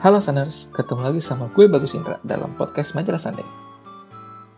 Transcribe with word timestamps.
Halo 0.00 0.16
Saners, 0.16 0.72
ketemu 0.72 1.12
lagi 1.12 1.20
sama 1.20 1.52
gue 1.52 1.68
Bagus 1.68 1.92
Indra 1.92 2.16
dalam 2.24 2.56
podcast 2.56 2.96
Majalah 2.96 3.20
Sunday. 3.20 3.44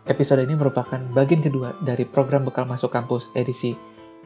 Episode 0.07 0.47
ini 0.47 0.55
merupakan 0.55 0.95
bagian 1.11 1.43
kedua 1.43 1.75
dari 1.83 2.07
program 2.07 2.47
bekal 2.47 2.63
masuk 2.63 2.95
kampus 2.95 3.27
edisi 3.35 3.75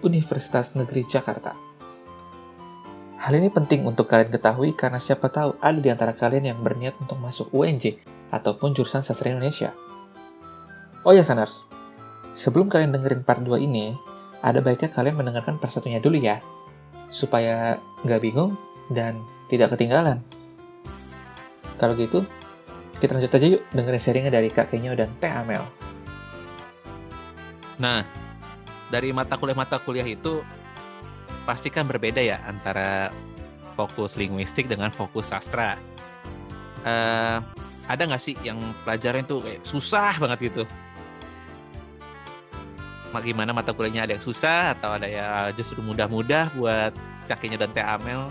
Universitas 0.05 0.77
Negeri 0.77 1.01
Jakarta. 1.09 1.57
Hal 3.17 3.34
ini 3.34 3.49
penting 3.49 3.89
untuk 3.89 4.05
kalian 4.05 4.30
ketahui 4.30 4.77
karena 4.77 5.02
siapa 5.02 5.34
tahu 5.34 5.57
ada 5.57 5.81
di 5.81 5.89
antara 5.89 6.13
kalian 6.13 6.53
yang 6.53 6.61
berniat 6.61 6.93
untuk 7.02 7.18
masuk 7.18 7.49
UNJ 7.49 7.97
ataupun 8.29 8.77
jurusan 8.77 9.02
sastra 9.02 9.34
Indonesia. 9.34 9.73
Oh 11.02 11.18
ya 11.18 11.25
Saners, 11.25 11.65
sebelum 12.38 12.70
kalian 12.70 12.93
dengerin 12.93 13.25
part 13.25 13.41
2 13.41 13.57
ini, 13.57 13.97
ada 14.45 14.61
baiknya 14.61 14.93
kalian 14.93 15.18
mendengarkan 15.18 15.57
part 15.57 15.73
satunya 15.73 15.97
dulu 15.97 16.21
ya, 16.21 16.45
supaya 17.09 17.81
nggak 18.05 18.21
bingung 18.21 18.54
dan 18.93 19.18
tidak 19.49 19.73
ketinggalan. 19.73 20.21
Kalau 21.77 21.94
gitu, 21.94 22.26
kita 22.98 23.13
lanjut 23.13 23.30
aja 23.38 23.48
yuk 23.58 23.62
dengerin 23.73 24.02
sharingnya 24.02 24.34
dari 24.34 24.49
Kak 24.49 24.73
Kenyo 24.73 24.98
dan 24.98 25.13
Teh 25.22 25.30
Amel. 25.30 25.62
Nah, 27.77 28.02
dari 28.90 29.13
mata 29.13 29.38
kuliah-mata 29.38 29.77
kuliah 29.77 30.05
itu 30.05 30.41
pasti 31.45 31.70
kan 31.70 31.85
berbeda 31.85 32.18
ya 32.18 32.41
antara 32.49 33.13
fokus 33.77 34.18
linguistik 34.18 34.66
dengan 34.66 34.90
fokus 34.90 35.30
sastra. 35.30 35.77
Uh, 36.82 37.38
ada 37.85 38.02
nggak 38.04 38.21
sih 38.21 38.34
yang 38.41 38.57
pelajaran 38.82 39.23
itu 39.23 39.38
kayak 39.40 39.62
susah 39.62 40.18
banget 40.18 40.52
gitu? 40.52 40.63
Gimana 43.18 43.49
mata 43.49 43.73
kuliahnya 43.73 44.05
ada 44.05 44.13
yang 44.13 44.21
susah 44.21 44.77
atau 44.77 44.94
ada 44.94 45.09
yang 45.09 45.49
justru 45.57 45.82
mudah-mudah 45.82 46.54
buat 46.54 46.94
kakinya 47.26 47.66
dan 47.66 47.73
Teh 47.73 47.82
Amel? 47.82 48.30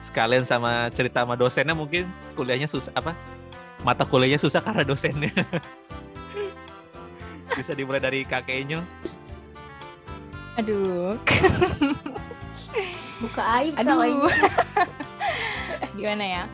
Sekalian 0.00 0.48
sama 0.48 0.88
cerita 0.90 1.22
sama 1.22 1.36
dosennya 1.36 1.76
mungkin 1.76 2.08
kuliahnya 2.34 2.66
susah 2.66 2.90
apa? 2.96 3.12
Mata 3.84 4.08
kuliahnya 4.08 4.40
susah 4.40 4.64
karena 4.64 4.84
dosennya. 4.84 5.30
Bisa 7.56 7.76
dimulai 7.76 8.00
dari 8.00 8.24
kakeknya. 8.24 8.80
Aduh. 10.56 11.20
Buka 13.20 13.42
aib 13.60 13.76
aduh. 13.76 14.32
gimana 15.98 16.24
ya? 16.24 16.44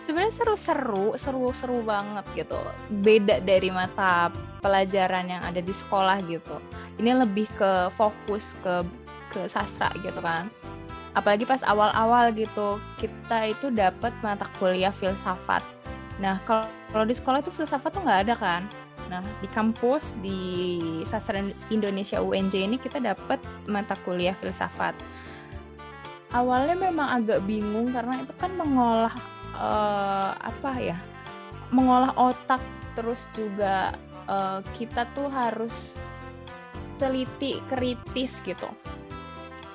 Sebenarnya 0.00 0.32
seru-seru 0.32 1.12
seru-seru 1.20 1.84
banget 1.84 2.24
gitu. 2.34 2.56
Beda 2.88 3.44
dari 3.44 3.68
mata 3.68 4.32
pelajaran 4.64 5.28
yang 5.28 5.42
ada 5.44 5.60
di 5.60 5.72
sekolah 5.72 6.24
gitu. 6.24 6.56
Ini 6.96 7.20
lebih 7.20 7.52
ke 7.52 7.92
fokus 7.92 8.56
ke 8.64 8.80
ke 9.30 9.46
sastra 9.46 9.94
gitu 10.02 10.18
kan 10.18 10.50
apalagi 11.12 11.42
pas 11.42 11.66
awal-awal 11.66 12.30
gitu 12.34 12.78
kita 12.98 13.50
itu 13.50 13.72
dapat 13.74 14.14
mata 14.22 14.46
kuliah 14.62 14.94
filsafat. 14.94 15.62
Nah 16.22 16.38
kalau 16.46 17.04
di 17.06 17.14
sekolah 17.16 17.42
itu 17.42 17.50
filsafat 17.50 17.90
tuh 17.90 18.02
nggak 18.04 18.20
ada 18.28 18.34
kan? 18.38 18.62
Nah 19.10 19.22
di 19.42 19.48
kampus 19.50 20.14
di 20.22 20.38
sastra 21.02 21.42
Indonesia 21.72 22.22
UNJ 22.22 22.54
ini 22.70 22.76
kita 22.78 23.02
dapat 23.02 23.42
mata 23.66 23.98
kuliah 24.06 24.36
filsafat. 24.36 24.94
Awalnya 26.30 26.78
memang 26.78 27.10
agak 27.10 27.42
bingung 27.42 27.90
karena 27.90 28.22
itu 28.22 28.30
kan 28.38 28.54
mengolah 28.54 29.10
uh, 29.58 30.30
apa 30.38 30.78
ya 30.78 30.98
mengolah 31.74 32.14
otak 32.14 32.62
terus 32.94 33.26
juga 33.34 33.94
uh, 34.30 34.62
kita 34.78 35.06
tuh 35.14 35.26
harus 35.26 35.98
teliti 36.98 37.58
kritis 37.66 38.42
gitu 38.42 38.70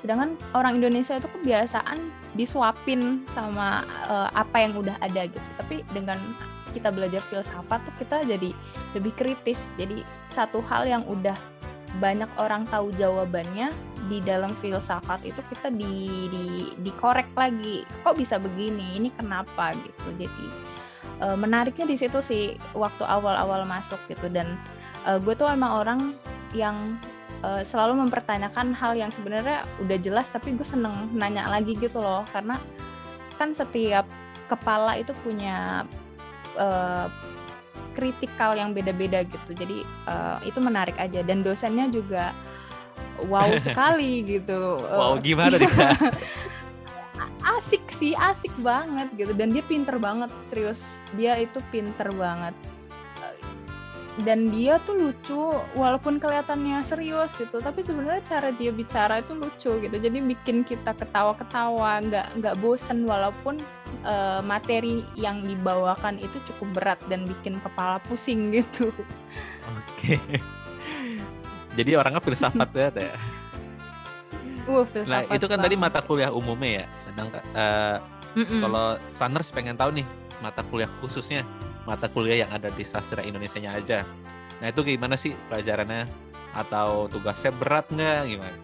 sedangkan 0.06 0.38
orang 0.54 0.78
Indonesia 0.78 1.18
itu 1.18 1.26
kebiasaan 1.26 2.14
disuapin 2.38 3.26
sama 3.26 3.82
uh, 4.06 4.30
apa 4.38 4.62
yang 4.62 4.78
udah 4.78 5.02
ada 5.02 5.26
gitu. 5.26 5.50
Tapi 5.58 5.82
dengan 5.98 6.22
kita 6.70 6.94
belajar 6.94 7.26
filsafat 7.26 7.82
tuh 7.82 7.96
kita 7.98 8.22
jadi 8.30 8.54
lebih 8.94 9.18
kritis. 9.18 9.74
Jadi 9.82 10.06
satu 10.30 10.62
hal 10.62 10.86
yang 10.86 11.02
udah 11.10 11.34
banyak 11.98 12.30
orang 12.38 12.70
tahu 12.70 12.94
jawabannya 12.94 13.74
di 14.06 14.22
dalam 14.22 14.54
filsafat 14.54 15.26
itu 15.26 15.42
kita 15.50 15.74
di 15.74 16.30
di 16.30 16.46
dikorek 16.86 17.34
lagi. 17.34 17.82
Kok 18.06 18.14
bisa 18.14 18.38
begini? 18.38 19.02
Ini 19.02 19.10
kenapa? 19.10 19.74
Gitu. 19.74 20.08
Jadi 20.22 20.46
e, 21.18 21.28
menariknya 21.34 21.90
di 21.90 21.98
situ 21.98 22.22
sih 22.22 22.54
waktu 22.78 23.02
awal-awal 23.08 23.66
masuk 23.66 23.98
gitu. 24.06 24.30
Dan 24.30 24.60
e, 25.08 25.18
gue 25.24 25.34
tuh 25.34 25.50
emang 25.50 25.82
orang 25.82 26.00
yang 26.54 27.00
uh, 27.46 27.62
selalu 27.62 28.02
mempertanyakan 28.08 28.74
hal 28.74 28.98
yang 28.98 29.14
sebenarnya 29.14 29.62
udah 29.78 29.98
jelas 30.02 30.34
tapi 30.34 30.58
gue 30.58 30.66
seneng 30.66 31.14
nanya 31.14 31.46
lagi 31.46 31.78
gitu 31.78 32.02
loh. 32.02 32.26
Karena 32.34 32.58
kan 33.38 33.54
setiap 33.54 34.10
kepala 34.50 34.98
itu 34.98 35.14
punya 35.22 35.86
uh, 36.58 37.08
kritikal 37.94 38.58
yang 38.58 38.74
beda-beda 38.74 39.22
gitu. 39.24 39.54
Jadi 39.54 39.86
uh, 40.10 40.42
itu 40.42 40.58
menarik 40.58 40.98
aja. 40.98 41.22
Dan 41.22 41.46
dosennya 41.46 41.86
juga 41.94 42.34
wow 43.30 43.54
sekali 43.66 44.26
gitu. 44.26 44.82
Wow 44.82 45.22
gimana 45.22 45.62
nih 45.62 45.70
asik 47.56 47.88
sih 47.94 48.18
asik 48.18 48.52
banget 48.66 49.08
gitu. 49.14 49.32
Dan 49.38 49.54
dia 49.54 49.62
pinter 49.62 50.02
banget 50.02 50.34
serius. 50.42 51.00
Dia 51.14 51.38
itu 51.38 51.62
pinter 51.70 52.10
banget 52.10 52.58
dan 54.24 54.48
dia 54.48 54.80
tuh 54.80 54.96
lucu 54.96 55.52
walaupun 55.76 56.24
kelihatannya 56.24 56.80
serius 56.88 57.36
gitu 57.36 57.60
tapi 57.60 57.84
sebenarnya 57.84 58.24
cara 58.24 58.50
dia 58.56 58.72
bicara 58.72 59.20
itu 59.20 59.36
lucu 59.36 59.72
gitu. 59.84 59.96
Jadi 60.00 60.24
bikin 60.24 60.64
kita 60.64 60.96
ketawa-ketawa 60.96 62.00
nggak 62.00 62.28
nggak 62.40 62.56
bosen 62.64 63.04
walaupun 63.04 63.60
uh, 64.08 64.40
materi 64.40 65.04
yang 65.20 65.44
dibawakan 65.44 66.16
itu 66.16 66.40
cukup 66.48 66.80
berat 66.80 67.00
dan 67.12 67.28
bikin 67.28 67.60
kepala 67.60 68.00
pusing 68.08 68.52
gitu. 68.64 68.96
Oke. 69.84 70.16
Jadi 71.76 71.92
orangnya 72.00 72.24
filsafat 72.24 72.70
ya? 72.80 72.90
Teh 72.92 73.12
Uh, 74.66 74.82
filsafat 74.82 75.30
nah 75.30 75.38
itu 75.38 75.46
kan 75.46 75.62
banget. 75.62 75.66
tadi 75.70 75.76
mata 75.78 76.00
kuliah 76.02 76.34
umumnya 76.34 76.82
ya? 76.82 76.86
Sedang 76.98 77.30
uh, 77.30 78.02
mm 78.34 78.46
-mm. 78.50 78.60
kalau 78.66 78.98
Sanders 79.14 79.54
pengen 79.54 79.78
tahu 79.78 79.94
nih 79.94 80.06
mata 80.42 80.66
kuliah 80.66 80.90
khususnya 81.06 81.46
mata 81.86 82.10
kuliah 82.10 82.46
yang 82.46 82.52
ada 82.52 82.74
di 82.74 82.82
sastra 82.82 83.22
Indonesia-nya 83.22 83.72
aja. 83.78 84.00
Nah 84.60 84.68
itu 84.74 84.82
gimana 84.82 85.16
sih 85.16 85.38
pelajarannya? 85.50 86.06
Atau 86.56 87.12
tugasnya 87.12 87.52
berat 87.52 87.86
nggak 87.92 88.22
gimana? 88.26 88.58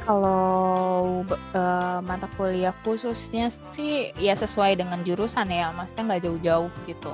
Kalau 0.00 1.22
uh, 1.28 1.98
mata 2.00 2.26
kuliah 2.34 2.72
khususnya 2.80 3.52
sih 3.70 4.16
ya 4.16 4.32
sesuai 4.32 4.80
dengan 4.80 5.04
jurusan 5.04 5.50
ya, 5.52 5.70
maksudnya 5.76 6.16
nggak 6.16 6.22
jauh-jauh 6.24 6.70
gitu. 6.88 7.12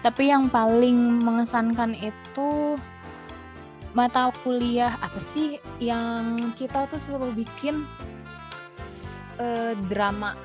Tapi 0.00 0.30
yang 0.30 0.48
paling 0.48 0.96
mengesankan 1.20 1.92
itu 1.98 2.78
mata 3.92 4.30
kuliah 4.46 4.94
apa 5.02 5.18
sih 5.18 5.58
yang 5.82 6.54
kita 6.54 6.86
tuh 6.86 7.02
suruh 7.02 7.34
bikin 7.34 7.82
uh, 9.42 9.74
drama 9.90 10.38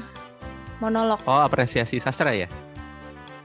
monolog. 0.82 1.20
Oh, 1.28 1.42
apresiasi 1.44 2.00
sastra 2.00 2.34
ya? 2.34 2.48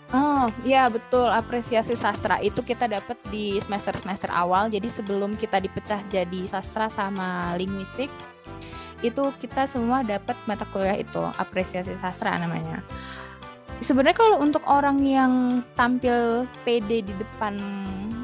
Oh, 0.09 0.49
ya 0.65 0.89
betul, 0.89 1.29
apresiasi 1.29 1.93
sastra 1.93 2.41
itu 2.41 2.65
kita 2.65 2.89
dapat 2.89 3.21
di 3.29 3.61
semester-semester 3.61 4.33
awal. 4.33 4.73
Jadi 4.73 4.89
sebelum 4.89 5.37
kita 5.37 5.61
dipecah 5.61 6.01
jadi 6.09 6.49
sastra 6.49 6.89
sama 6.89 7.53
linguistik, 7.61 8.09
itu 9.05 9.29
kita 9.37 9.69
semua 9.69 10.01
dapat 10.01 10.33
mata 10.49 10.65
kuliah 10.73 10.97
itu, 10.97 11.21
apresiasi 11.37 11.93
sastra 12.01 12.41
namanya. 12.41 12.81
Sebenarnya 13.85 14.17
kalau 14.17 14.41
untuk 14.41 14.65
orang 14.65 14.99
yang 15.05 15.63
tampil 15.77 16.49
pede 16.65 17.05
di 17.05 17.15
depan 17.15 17.55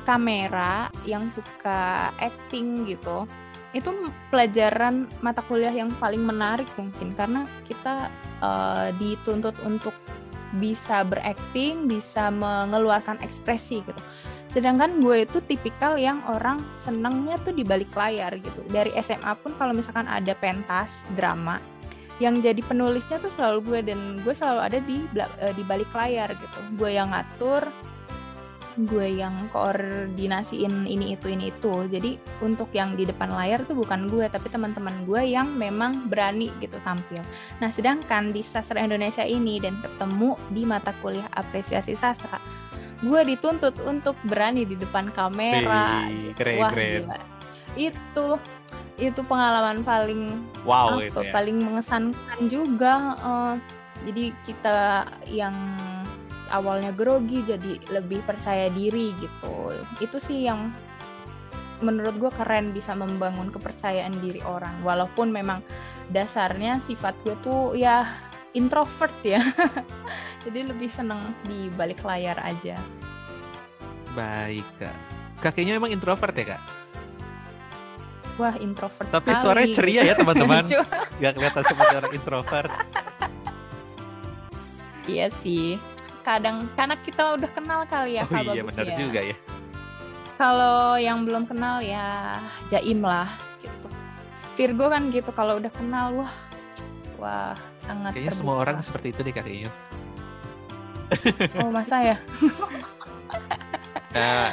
kamera, 0.08 0.88
yang 1.04 1.28
suka 1.28 2.10
acting 2.16 2.88
gitu, 2.88 3.28
itu 3.74 3.90
pelajaran 4.30 5.10
mata 5.18 5.42
kuliah 5.44 5.74
yang 5.74 5.90
paling 5.98 6.22
menarik 6.22 6.70
mungkin 6.78 7.12
karena 7.12 7.44
kita 7.66 8.08
uh, 8.38 8.94
dituntut 8.96 9.58
untuk 9.66 9.92
bisa 10.54 11.02
berakting, 11.02 11.90
bisa 11.90 12.30
mengeluarkan 12.30 13.18
ekspresi 13.26 13.82
gitu. 13.82 14.00
Sedangkan 14.46 15.02
gue 15.02 15.26
itu 15.26 15.42
tipikal 15.42 15.98
yang 15.98 16.22
orang 16.30 16.62
senengnya 16.78 17.34
tuh 17.42 17.50
di 17.50 17.66
balik 17.66 17.90
layar 17.98 18.38
gitu. 18.38 18.62
Dari 18.70 18.94
SMA 19.02 19.34
pun 19.42 19.58
kalau 19.58 19.74
misalkan 19.74 20.06
ada 20.06 20.30
pentas 20.38 21.02
drama, 21.18 21.58
yang 22.22 22.38
jadi 22.38 22.62
penulisnya 22.62 23.18
tuh 23.18 23.32
selalu 23.34 23.58
gue 23.66 23.80
dan 23.90 24.22
gue 24.22 24.34
selalu 24.34 24.60
ada 24.62 24.78
di 24.78 25.02
eh, 25.18 25.54
di 25.58 25.62
balik 25.66 25.90
layar 25.90 26.30
gitu. 26.38 26.58
Gue 26.78 26.94
yang 26.94 27.10
ngatur, 27.10 27.66
gue 28.74 29.22
yang 29.22 29.46
koordinasiin 29.54 30.88
ini 30.90 31.14
itu 31.14 31.30
ini 31.30 31.54
itu. 31.54 31.86
Jadi 31.86 32.18
untuk 32.42 32.70
yang 32.74 32.98
di 32.98 33.06
depan 33.06 33.30
layar 33.30 33.62
tuh 33.64 33.78
bukan 33.78 34.10
gue 34.10 34.26
tapi 34.26 34.50
teman-teman 34.50 35.06
gue 35.06 35.22
yang 35.22 35.54
memang 35.54 36.10
berani 36.10 36.50
gitu 36.58 36.78
tampil. 36.82 37.22
Nah 37.62 37.70
sedangkan 37.70 38.34
di 38.34 38.42
sastra 38.42 38.82
Indonesia 38.82 39.22
ini 39.22 39.62
dan 39.62 39.78
ketemu 39.78 40.34
di 40.50 40.62
mata 40.66 40.90
kuliah 40.98 41.26
apresiasi 41.34 41.94
sastra 41.94 42.38
gue 43.04 43.20
dituntut 43.36 43.76
untuk 43.84 44.16
berani 44.24 44.64
di 44.64 44.80
depan 44.80 45.12
kamera. 45.12 46.08
Keren, 46.40 46.56
wah 46.56 46.72
keren. 46.72 47.04
gila. 47.04 47.18
Itu 47.76 48.26
itu 48.94 49.20
pengalaman 49.26 49.82
paling 49.82 50.46
wow 50.62 50.96
apa, 50.96 51.10
itu 51.10 51.20
ya. 51.26 51.32
paling 51.34 51.56
mengesankan 51.66 52.38
juga 52.46 53.18
uh, 53.18 53.54
jadi 54.06 54.30
kita 54.46 54.78
yang 55.26 55.54
awalnya 56.54 56.94
grogi 56.94 57.42
jadi 57.42 57.82
lebih 57.90 58.22
percaya 58.22 58.70
diri 58.70 59.10
gitu. 59.18 59.74
Itu 59.98 60.22
sih 60.22 60.46
yang 60.46 60.70
menurut 61.82 62.14
gue 62.16 62.30
keren 62.30 62.70
bisa 62.70 62.94
membangun 62.94 63.50
kepercayaan 63.50 64.22
diri 64.22 64.38
orang. 64.46 64.78
Walaupun 64.86 65.34
memang 65.34 65.66
dasarnya 66.14 66.78
sifat 66.78 67.18
gue 67.26 67.34
tuh 67.42 67.74
ya 67.74 68.06
introvert 68.54 69.18
ya. 69.26 69.42
Jadi 70.46 70.60
lebih 70.70 70.86
seneng 70.86 71.34
di 71.42 71.66
balik 71.74 72.06
layar 72.06 72.38
aja. 72.38 72.78
Baik 74.14 74.66
kak. 74.78 74.94
Kakeknya 75.42 75.76
emang 75.76 75.90
introvert 75.90 76.32
ya 76.38 76.54
kak? 76.54 76.62
Wah 78.34 78.54
introvert 78.58 79.10
tapi 79.14 79.30
sekali, 79.30 79.42
suaranya 79.42 79.74
ceria 79.74 80.02
ya 80.06 80.14
teman-teman. 80.14 80.64
Gak 81.22 81.32
kelihatan 81.38 81.62
seperti 81.66 81.94
orang 81.98 82.12
introvert. 82.14 82.70
Iya 85.04 85.28
sih 85.28 85.76
kadang 86.24 86.66
karena 86.72 86.96
kita 86.96 87.36
udah 87.36 87.50
kenal 87.52 87.80
kali 87.84 88.16
ya 88.16 88.24
oh 88.24 88.32
Kak 88.32 88.40
iya 88.40 88.50
Bagus 88.56 88.68
benar 88.72 88.86
ya. 88.88 88.96
juga 88.96 89.20
ya 89.22 89.36
Kalau 90.34 90.98
yang 90.98 91.22
belum 91.22 91.46
kenal 91.46 91.78
ya 91.78 92.42
jaim 92.66 92.98
lah 92.98 93.30
gitu. 93.60 93.86
Virgo 94.54 94.90
kan 94.90 95.06
gitu 95.08 95.30
kalau 95.30 95.62
udah 95.62 95.70
kenal 95.70 96.10
wah 96.16 96.34
wah 97.14 97.54
sangat 97.76 98.10
kayaknya 98.10 98.32
terbuka. 98.32 98.40
semua 98.42 98.54
orang 98.58 98.76
seperti 98.80 99.12
itu 99.12 99.20
deh 99.20 99.30
kakeknya 99.30 99.70
Oh 101.60 101.70
masa 101.70 102.02
ya? 102.02 102.16
Nah, 104.10 104.50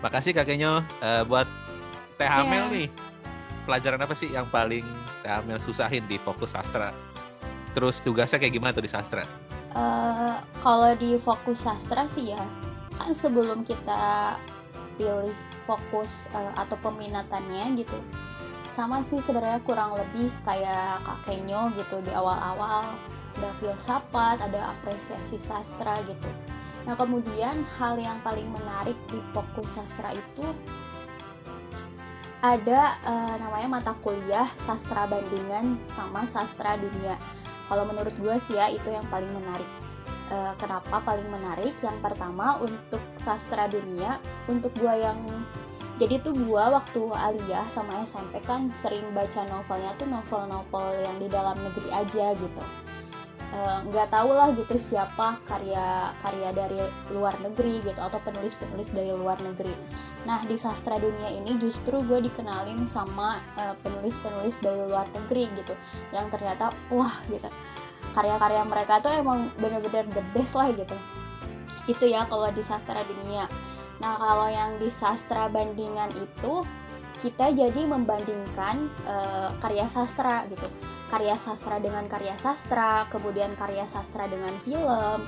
makasih 0.00 0.32
kakeknya 0.32 0.82
eh, 0.98 1.22
buat 1.22 1.46
Teh 2.16 2.26
Iya. 2.26 2.68
nih. 2.68 2.88
Pelajaran 3.64 4.00
apa 4.00 4.14
sih 4.14 4.28
yang 4.28 4.48
paling 4.48 4.82
Teh 5.22 5.30
Hamel 5.30 5.56
susahin 5.58 6.04
di 6.04 6.16
fokus 6.16 6.52
sastra? 6.52 6.90
Terus 7.70 8.02
tugasnya 8.02 8.36
kayak 8.36 8.50
gimana 8.52 8.72
tuh 8.74 8.82
di 8.82 8.90
sastra? 8.90 9.22
Eh, 9.70 10.34
kalau 10.66 10.90
di 10.98 11.14
fokus 11.14 11.62
sastra 11.62 12.02
sih 12.10 12.34
ya 12.34 12.42
kan 12.98 13.14
sebelum 13.14 13.62
kita 13.62 14.34
pilih 14.98 15.30
fokus 15.62 16.26
eh, 16.34 16.52
atau 16.58 16.74
peminatannya 16.82 17.78
gitu 17.78 17.94
sama 18.74 18.98
sih 19.06 19.22
sebenarnya 19.22 19.62
kurang 19.62 19.94
lebih 19.94 20.26
kayak 20.42 20.98
kakeknya 21.06 21.70
gitu 21.78 22.02
di 22.02 22.10
awal-awal 22.10 22.82
ada 23.38 23.50
filsafat 23.62 24.42
ada 24.42 24.74
apresiasi 24.74 25.38
sastra 25.38 26.02
gitu. 26.02 26.30
Nah 26.82 26.98
kemudian 26.98 27.62
hal 27.78 27.94
yang 27.94 28.18
paling 28.26 28.50
menarik 28.50 28.98
di 29.06 29.22
fokus 29.30 29.70
sastra 29.70 30.10
itu 30.18 30.50
ada 32.42 32.98
eh, 33.06 33.34
namanya 33.38 33.68
mata 33.70 33.94
kuliah 34.02 34.50
sastra 34.66 35.06
bandingan 35.06 35.78
sama 35.94 36.26
sastra 36.26 36.74
dunia 36.74 37.14
kalau 37.70 37.86
menurut 37.86 38.12
gue 38.18 38.34
sih 38.50 38.58
ya 38.58 38.66
itu 38.66 38.90
yang 38.90 39.06
paling 39.06 39.30
menarik. 39.30 39.70
Eh, 40.30 40.52
kenapa 40.58 40.98
paling 41.06 41.26
menarik? 41.30 41.74
Yang 41.78 41.98
pertama 42.02 42.58
untuk 42.58 42.98
sastra 43.22 43.70
dunia 43.70 44.18
untuk 44.50 44.74
gue 44.74 44.94
yang 44.98 45.18
jadi 46.00 46.16
tuh 46.24 46.32
gue 46.32 46.64
waktu 46.64 47.02
aliyah 47.12 47.68
sama 47.76 48.00
SMP 48.08 48.40
kan 48.48 48.72
sering 48.72 49.04
baca 49.12 49.44
novelnya 49.52 49.92
tuh 50.00 50.08
novel-novel 50.08 50.96
yang 50.96 51.16
di 51.20 51.28
dalam 51.28 51.52
negeri 51.60 51.92
aja 51.92 52.32
gitu 52.32 52.62
Eh, 53.50 53.78
nggak 53.90 54.14
tahu 54.14 54.30
lah 54.30 54.54
gitu 54.54 54.78
siapa 54.78 55.42
karya 55.42 56.14
karya 56.22 56.54
dari 56.54 56.78
luar 57.10 57.34
negeri 57.42 57.82
gitu 57.82 57.98
atau 57.98 58.22
penulis-penulis 58.22 58.94
dari 58.94 59.10
luar 59.10 59.42
negeri. 59.42 59.74
Nah 60.22 60.46
di 60.46 60.54
sastra 60.54 61.02
dunia 61.02 61.34
ini 61.34 61.58
justru 61.58 61.98
gue 62.06 62.22
dikenalin 62.30 62.86
sama 62.86 63.42
eh, 63.58 63.74
penulis-penulis 63.82 64.54
dari 64.62 64.78
luar 64.86 65.10
negeri 65.10 65.50
gitu 65.58 65.74
yang 66.14 66.30
ternyata 66.30 66.70
wah 66.94 67.10
gitu. 67.26 67.50
Karya-karya 68.14 68.62
mereka 68.70 69.02
tuh 69.02 69.18
emang 69.18 69.50
bener-bener 69.58 70.06
the 70.14 70.22
best 70.30 70.54
lah 70.54 70.70
gitu. 70.70 70.94
Itu 71.90 72.06
ya 72.06 72.30
kalau 72.30 72.54
di 72.54 72.62
sastra 72.62 73.02
dunia. 73.02 73.50
Nah 73.98 74.14
kalau 74.14 74.46
yang 74.46 74.78
di 74.78 74.94
sastra 74.94 75.50
bandingan 75.50 76.14
itu 76.14 76.62
kita 77.18 77.50
jadi 77.50 77.82
membandingkan 77.82 78.94
eh, 79.10 79.50
karya 79.58 79.90
sastra 79.90 80.46
gitu 80.46 80.70
karya 81.10 81.34
sastra 81.36 81.82
dengan 81.82 82.06
karya 82.06 82.38
sastra 82.38 83.04
kemudian 83.10 83.52
karya 83.58 83.84
sastra 83.90 84.30
dengan 84.30 84.54
film 84.62 85.26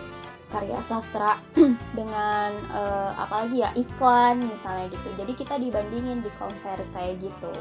karya 0.52 0.78
sastra 0.84 1.40
dengan 1.98 2.52
eh, 2.52 3.10
apa 3.16 3.48
lagi 3.48 3.64
ya 3.64 3.72
iklan 3.72 4.44
misalnya 4.44 4.92
gitu. 4.92 5.08
Jadi 5.16 5.32
kita 5.32 5.56
dibandingin 5.56 6.20
di 6.20 6.30
compare 6.36 6.84
kayak 6.92 7.24
gitu. 7.24 7.52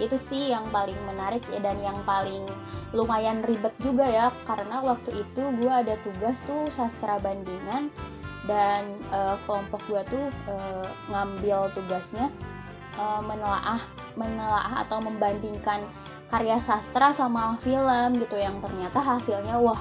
Itu 0.00 0.16
sih 0.16 0.50
yang 0.50 0.64
paling 0.72 0.96
menarik 1.04 1.44
ya 1.52 1.60
dan 1.60 1.76
yang 1.84 2.00
paling 2.08 2.48
lumayan 2.96 3.44
ribet 3.44 3.76
juga 3.84 4.08
ya 4.08 4.26
karena 4.48 4.80
waktu 4.80 5.20
itu 5.20 5.42
gue 5.60 5.72
ada 5.72 5.94
tugas 6.00 6.40
tuh 6.48 6.72
sastra 6.72 7.20
bandingan 7.20 7.92
dan 8.48 8.88
eh, 9.12 9.36
kelompok 9.44 9.84
gue 9.86 10.02
tuh 10.08 10.26
eh, 10.48 10.88
ngambil 11.12 11.68
tugasnya 11.76 12.32
eh, 12.98 13.20
menelaah 13.24 13.80
menelaah 14.16 14.84
atau 14.86 15.00
membandingkan 15.00 15.80
karya 16.28 16.56
sastra 16.60 17.12
sama 17.12 17.60
film 17.60 18.16
gitu 18.16 18.40
yang 18.40 18.56
ternyata 18.64 19.00
hasilnya 19.00 19.60
wah 19.60 19.80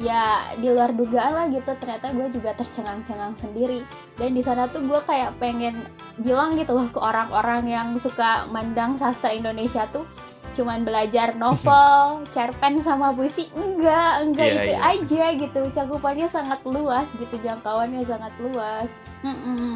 ya 0.00 0.56
di 0.56 0.72
luar 0.72 0.96
dugaan 0.96 1.32
lah 1.36 1.46
gitu 1.52 1.76
ternyata 1.76 2.08
gue 2.16 2.32
juga 2.32 2.56
tercengang-cengang 2.56 3.36
sendiri 3.36 3.84
dan 4.16 4.32
di 4.32 4.40
sana 4.40 4.64
tuh 4.68 4.80
gue 4.84 5.00
kayak 5.04 5.36
pengen 5.36 5.84
bilang 6.16 6.56
gitu 6.56 6.72
loh 6.72 6.88
ke 6.88 6.96
orang-orang 6.96 7.68
yang 7.68 7.88
suka 8.00 8.48
mandang 8.48 8.96
sastra 8.96 9.32
Indonesia 9.32 9.84
tuh 9.92 10.08
cuman 10.50 10.82
belajar 10.82 11.36
novel, 11.40 12.26
cerpen 12.34 12.82
sama 12.82 13.14
puisi 13.14 13.46
enggak, 13.54 14.26
enggak 14.26 14.46
Iya, 14.50 14.56
itu 14.58 14.72
iya. 14.74 14.80
aja 14.82 15.24
gitu. 15.38 15.60
Cakupannya 15.70 16.26
sangat 16.26 16.58
luas 16.66 17.06
gitu, 17.16 17.38
jangkauannya 17.38 18.02
sangat 18.02 18.34
luas. 18.42 18.90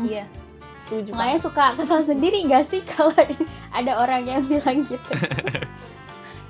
Iya, 0.02 0.26
setuju. 0.84 1.10
Makanya 1.12 1.40
suka 1.40 1.64
kesal 1.74 2.00
sendiri 2.00 2.44
gak 2.44 2.68
sih 2.68 2.84
kalau 2.84 3.12
ada 3.78 3.92
orang 3.96 4.22
yang 4.24 4.42
bilang 4.50 4.84
gitu. 4.84 5.10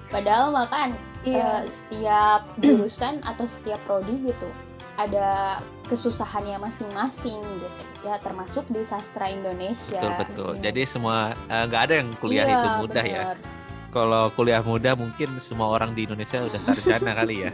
Padahal 0.09 0.51
makan 0.51 0.93
Iya. 1.25 1.65
setiap 1.65 2.45
jurusan 2.61 3.25
atau 3.25 3.49
setiap 3.49 3.81
prodi 3.89 4.13
gitu 4.23 4.45
ada 4.95 5.59
kesusahannya 5.89 6.61
masing-masing 6.61 7.41
gitu 7.41 7.69
ya 8.05 8.21
termasuk 8.21 8.63
di 8.69 8.85
sastra 8.85 9.27
Indonesia. 9.27 9.99
Betul 9.99 10.13
betul. 10.21 10.51
gitu. 10.53 10.63
Jadi 10.63 10.83
semua 10.85 11.33
eh, 11.49 11.65
nggak 11.65 11.83
ada 11.83 11.95
yang 11.97 12.09
kuliah 12.21 12.45
Iya, 12.45 12.55
itu 12.55 12.69
mudah 12.79 13.05
ya. 13.05 13.23
bener. 13.25 13.39
Kalau 13.89 14.23
kuliah 14.35 14.61
mudah 14.61 14.93
mungkin 14.95 15.39
semua 15.39 15.73
orang 15.73 15.97
di 15.97 16.05
Indonesia 16.05 16.45
udah 16.45 16.61
sarjana 16.61 17.15
kali 17.15 17.49
ya. 17.49 17.51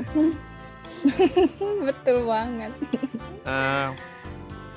Betul 1.87 2.26
banget. 2.26 2.73
Eh, 3.47 3.88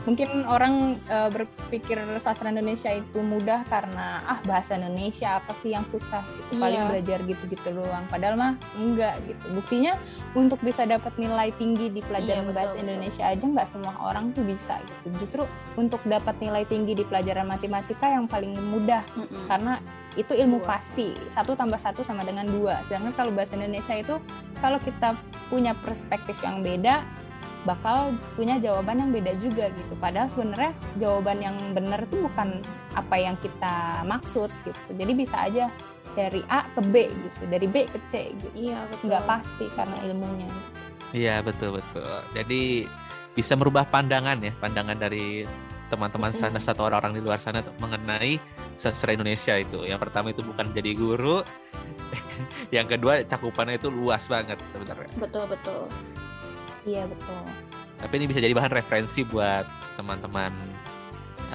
Mungkin 0.04 0.44
orang 0.44 1.00
eh, 1.08 1.30
berpikir 1.32 1.96
sastra 2.20 2.52
Indonesia 2.52 2.92
itu 2.92 3.24
mudah 3.24 3.64
karena 3.72 4.20
ah 4.28 4.40
bahasa 4.44 4.76
Indonesia 4.76 5.40
apa 5.40 5.56
sih 5.56 5.72
yang 5.72 5.88
susah 5.88 6.20
gitu. 6.28 6.60
Paling 6.60 6.82
Iya. 6.84 6.90
belajar 6.92 7.20
gitu-gitu 7.24 7.70
doang. 7.72 8.04
Padahal 8.12 8.36
mah 8.36 8.54
enggak 8.76 9.16
gitu. 9.24 9.46
Buktinya 9.56 9.96
untuk 10.36 10.60
bisa 10.60 10.84
dapat 10.84 11.16
nilai 11.16 11.56
tinggi 11.56 11.88
di 11.88 12.04
pelajaran 12.04 12.44
Iya, 12.44 12.50
betul, 12.52 12.58
bahasa 12.60 12.76
betul. 12.76 12.84
Indonesia 12.84 13.24
aja 13.32 13.46
nggak 13.48 13.68
semua 13.70 13.94
orang 14.04 14.26
tuh 14.36 14.44
bisa 14.44 14.76
gitu. 14.84 15.08
Justru 15.24 15.44
untuk 15.80 16.04
dapat 16.04 16.36
nilai 16.44 16.68
tinggi 16.68 16.94
di 16.94 17.08
pelajaran 17.08 17.48
matematika 17.48 18.12
yang 18.12 18.28
paling 18.28 18.54
mudah 18.60 19.02
Mm-mm. 19.16 19.48
karena 19.48 19.80
itu 20.14 20.30
ilmu 20.38 20.62
Dua. 20.62 20.78
pasti 20.78 21.10
satu 21.34 21.58
tambah 21.58 21.82
satu 21.82 22.06
sama 22.06 22.22
dengan 22.22 22.46
dua 22.46 22.86
sedangkan 22.86 23.18
kalau 23.18 23.32
bahasa 23.34 23.58
Indonesia 23.58 23.98
itu 23.98 24.22
kalau 24.62 24.78
kita 24.78 25.18
punya 25.50 25.74
perspektif 25.74 26.38
yang 26.46 26.62
beda 26.62 27.02
bakal 27.64 28.12
punya 28.36 28.60
jawaban 28.60 29.00
yang 29.00 29.12
beda 29.12 29.34
juga 29.40 29.72
gitu 29.72 29.94
padahal 30.00 30.28
sebenarnya 30.28 30.72
jawaban 31.00 31.40
yang 31.40 31.56
benar 31.72 32.04
itu 32.04 32.28
bukan 32.28 32.60
apa 32.94 33.16
yang 33.16 33.36
kita 33.40 34.04
maksud 34.04 34.52
gitu 34.68 34.90
jadi 34.92 35.12
bisa 35.16 35.38
aja 35.48 35.66
dari 36.14 36.46
A 36.52 36.68
ke 36.76 36.82
B 36.84 37.10
gitu 37.10 37.42
dari 37.50 37.66
B 37.66 37.90
ke 37.90 38.00
C 38.12 38.30
gitu 38.36 38.70
Iya 38.70 38.86
betul. 38.92 39.04
nggak 39.10 39.24
pasti 39.26 39.66
karena 39.74 39.98
ilmunya 40.06 40.52
Iya 41.14 41.46
betul 41.46 41.78
betul. 41.78 42.26
Jadi 42.34 42.90
bisa 43.38 43.54
merubah 43.54 43.86
pandangan 43.86 44.42
ya, 44.42 44.50
pandangan 44.58 44.98
dari 44.98 45.46
teman-teman 45.94 46.34
sana 46.34 46.58
satu 46.58 46.90
orang-orang 46.90 47.14
di 47.14 47.22
luar 47.22 47.38
sana 47.38 47.62
mengenai 47.78 48.42
sastra 48.74 49.14
Indonesia 49.14 49.54
itu. 49.54 49.86
Yang 49.86 50.10
pertama 50.10 50.34
itu 50.34 50.42
bukan 50.42 50.74
jadi 50.74 50.98
guru, 50.98 51.46
yang 52.76 52.90
kedua 52.90 53.22
cakupannya 53.30 53.78
itu 53.78 53.94
luas 53.94 54.26
banget 54.26 54.58
sebenarnya. 54.74 55.14
Betul 55.22 55.46
betul. 55.46 55.86
Iya 56.88 57.04
betul 57.08 57.44
Tapi 58.04 58.14
ini 58.20 58.26
bisa 58.28 58.44
jadi 58.44 58.52
bahan 58.52 58.74
referensi 58.76 59.24
buat 59.24 59.64
teman-teman 59.96 60.52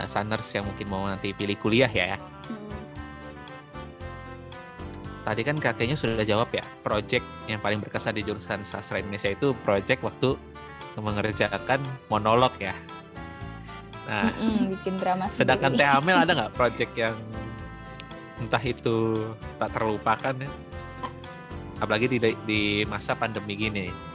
uh, 0.01 0.09
Saners 0.09 0.49
yang 0.55 0.65
mungkin 0.65 0.87
mau 0.89 1.05
nanti 1.05 1.37
pilih 1.37 1.59
kuliah 1.61 1.91
ya. 1.91 2.17
Tadi 5.29 5.45
kan 5.45 5.61
kakeknya 5.61 5.93
sudah 5.93 6.25
jawab 6.25 6.49
ya, 6.57 6.65
project 6.81 7.21
yang 7.53 7.61
paling 7.61 7.85
berkesan 7.85 8.17
di 8.17 8.25
jurusan 8.25 8.65
sastra 8.65 8.97
Indonesia 8.97 9.29
itu 9.29 9.53
project 9.61 10.01
waktu 10.01 10.41
mengerjakan 10.97 11.85
monolog 12.09 12.57
ya. 12.57 12.73
Nah, 14.09 14.33
Mm-mm, 14.33 14.73
bikin 14.73 14.97
drama 14.97 15.29
Sedangkan. 15.29 15.77
Teh 15.77 15.85
Amel 15.85 16.17
ada 16.17 16.33
nggak 16.33 16.53
project 16.59 16.93
yang 16.97 17.13
entah 18.41 18.63
itu 18.65 19.29
tak 19.61 19.69
terlupakan 19.77 20.33
ya? 20.33 20.51
Apalagi 21.79 22.09
di 22.09 22.19
di 22.49 22.61
masa 22.89 23.13
pandemi 23.13 23.53
gini. 23.53 24.08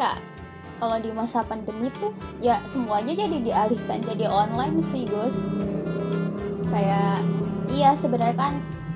Ya 0.00 0.16
kalau 0.80 0.96
di 0.96 1.12
masa 1.12 1.44
pandemi 1.44 1.92
tuh 2.00 2.08
ya 2.40 2.56
semuanya 2.64 3.12
jadi 3.12 3.36
dialihkan 3.44 4.00
jadi 4.08 4.24
online 4.32 4.80
sih 4.88 5.04
Gus. 5.04 5.36
Kayak 6.72 7.20
iya 7.68 7.92
sebenarnya 8.00 8.36
kan 8.40 8.54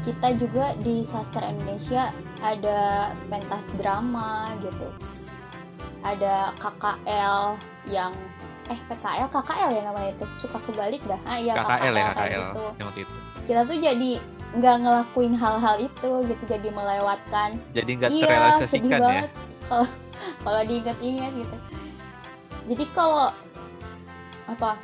kita 0.08 0.32
juga 0.40 0.72
di 0.80 1.04
sastra 1.04 1.52
Indonesia 1.52 2.08
ada 2.40 3.12
pentas 3.28 3.68
drama 3.76 4.48
gitu. 4.64 4.88
Ada 6.00 6.56
KKL 6.56 7.60
yang 7.92 8.16
eh 8.72 8.80
PKL 8.88 9.28
KKL 9.28 9.70
ya 9.76 9.82
namanya 9.84 10.10
itu. 10.16 10.24
Suka 10.40 10.56
kebalik 10.64 11.04
dah. 11.04 11.20
Ah 11.28 11.36
iya 11.36 11.52
KKL, 11.52 11.68
KKL 11.68 11.94
ya 11.94 12.04
KKL 12.08 12.32
gitu. 12.32 12.64
yang 12.80 12.86
waktu 12.88 13.00
itu. 13.04 13.14
Kita 13.44 13.60
tuh 13.68 13.76
jadi 13.76 14.12
nggak 14.54 14.76
ngelakuin 14.80 15.34
hal-hal 15.36 15.76
itu 15.84 16.10
gitu 16.32 16.42
jadi 16.48 16.68
melewatkan. 16.72 17.60
Jadi 17.76 17.90
nggak 17.92 18.08
iya, 18.08 18.24
terrealisasikan 18.24 19.00
ya? 19.04 19.24
kalau 19.68 19.84
kalau 20.42 20.60
diingat-ingat 20.64 21.32
gitu 21.34 21.56
jadi 22.64 22.84
kalau 22.96 23.28
apa 24.48 24.76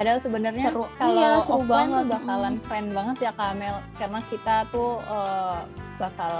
Padahal 0.00 0.16
sebenarnya 0.16 0.72
kalau 0.96 1.12
iya, 1.12 1.44
seru 1.44 1.60
banget 1.68 2.08
bakalan 2.08 2.56
hmm. 2.56 2.64
keren 2.64 2.88
banget 2.96 3.16
ya 3.20 3.32
Kamel 3.36 3.76
karena 4.00 4.20
kita 4.32 4.64
tuh 4.72 4.96
uh, 5.04 5.60
bakal 6.00 6.32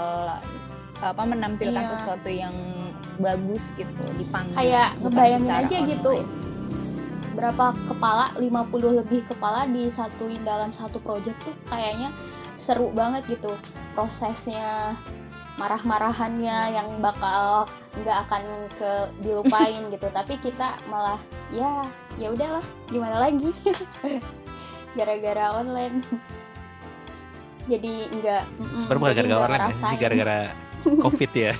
apa 0.97 1.23
menampilkan 1.29 1.85
iya. 1.85 1.91
sesuatu 1.93 2.25
yang 2.25 2.49
bagus 3.21 3.69
gitu 3.77 4.01
di 4.17 4.25
panggung. 4.33 4.57
Kayak 4.57 4.97
ngebayangin 5.05 5.53
aja 5.53 5.77
online. 5.77 5.91
gitu. 5.93 6.11
Berapa 7.37 7.77
kepala 7.85 8.33
50 8.41 8.97
lebih 9.05 9.29
kepala 9.29 9.69
disatuin 9.69 10.41
dalam 10.41 10.73
satu 10.73 10.97
project 10.97 11.37
tuh 11.45 11.53
kayaknya 11.69 12.09
seru 12.57 12.89
banget 12.97 13.29
gitu 13.29 13.53
prosesnya 13.93 14.97
marah-marahannya 15.59 16.57
yang 16.75 16.87
bakal 17.03 17.67
nggak 18.01 18.17
akan 18.27 18.43
ke 18.79 18.91
dilupain 19.23 19.81
gitu. 19.93 20.07
Tapi 20.11 20.33
kita 20.39 20.79
malah 20.87 21.19
ya 21.51 21.87
ya 22.15 22.31
udahlah 22.31 22.63
gimana 22.87 23.27
lagi? 23.27 23.51
Gara-gara 24.97 25.59
online. 25.59 26.03
Jadi 27.69 28.09
nggak 28.09 28.43
sebenarnya 28.83 28.99
bukan 28.99 29.15
gara-gara 29.15 29.39
online 29.45 29.69
ya 29.69 29.75
ini 29.77 29.97
gara-gara 29.99 30.39
covid 31.05 31.31
ya. 31.31 31.53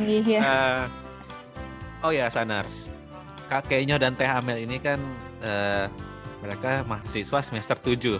Iya. 0.00 0.40
Uh, 0.40 0.82
oh 2.06 2.12
ya 2.12 2.26
Sanars. 2.28 2.92
Kakeknya 3.48 4.00
dan 4.00 4.16
Teh 4.16 4.28
Amel 4.28 4.64
ini 4.64 4.80
kan 4.80 4.96
uh, 5.44 5.84
mereka 6.40 6.82
mahasiswa 6.88 7.38
semester 7.44 7.76
7 7.76 8.18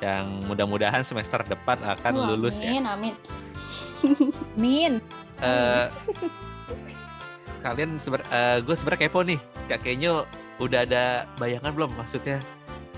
yang 0.00 0.26
mudah-mudahan 0.48 1.04
semester 1.04 1.44
depan 1.44 1.76
akan 1.84 2.12
oh, 2.16 2.24
lulus 2.32 2.58
amin, 2.64 2.82
ya. 2.82 2.96
Amin, 2.96 3.14
Min. 4.60 5.00
Uh, 5.40 5.88
kalian 7.60 7.96
seber, 8.00 8.20
uh, 8.28 8.60
gue 8.60 8.74
sebenarnya 8.76 9.08
kepo 9.08 9.20
nih. 9.24 9.40
Kakeknya 9.68 10.24
udah 10.60 10.84
ada 10.84 11.24
bayangan 11.40 11.72
belum 11.72 11.90
maksudnya 11.96 12.40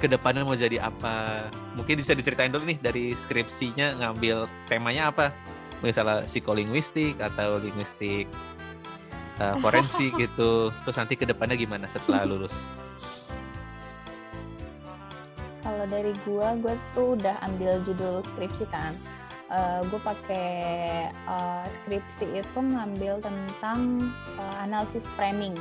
ke 0.02 0.10
depannya 0.10 0.42
mau 0.42 0.58
jadi 0.58 0.82
apa? 0.82 1.46
Mungkin 1.78 2.02
bisa 2.02 2.18
diceritain 2.18 2.50
dulu 2.50 2.66
nih 2.66 2.78
dari 2.82 3.14
skripsinya 3.14 4.02
ngambil 4.02 4.50
temanya 4.66 5.14
apa? 5.14 5.30
Misalnya 5.78 6.26
psikolinguistik 6.26 7.22
atau 7.22 7.62
linguistik 7.62 8.26
uh, 9.38 9.54
forensik 9.62 10.10
gitu. 10.22 10.74
Terus 10.82 10.96
nanti 10.98 11.14
ke 11.14 11.22
depannya 11.22 11.54
gimana 11.54 11.86
setelah 11.86 12.26
lulus? 12.30 12.54
Kalau 15.62 15.86
dari 15.86 16.10
gue, 16.26 16.48
gue 16.58 16.74
tuh 16.90 17.14
udah 17.14 17.38
ambil 17.46 17.78
judul 17.86 18.18
skripsi 18.26 18.66
kan 18.66 18.90
uh, 19.52 19.80
gue 19.86 20.00
pakai 20.00 20.50
uh, 21.28 21.64
skripsi 21.68 22.40
itu 22.40 22.58
ngambil 22.58 23.20
tentang 23.20 24.10
uh, 24.40 24.56
analisis 24.64 25.12
framing. 25.12 25.54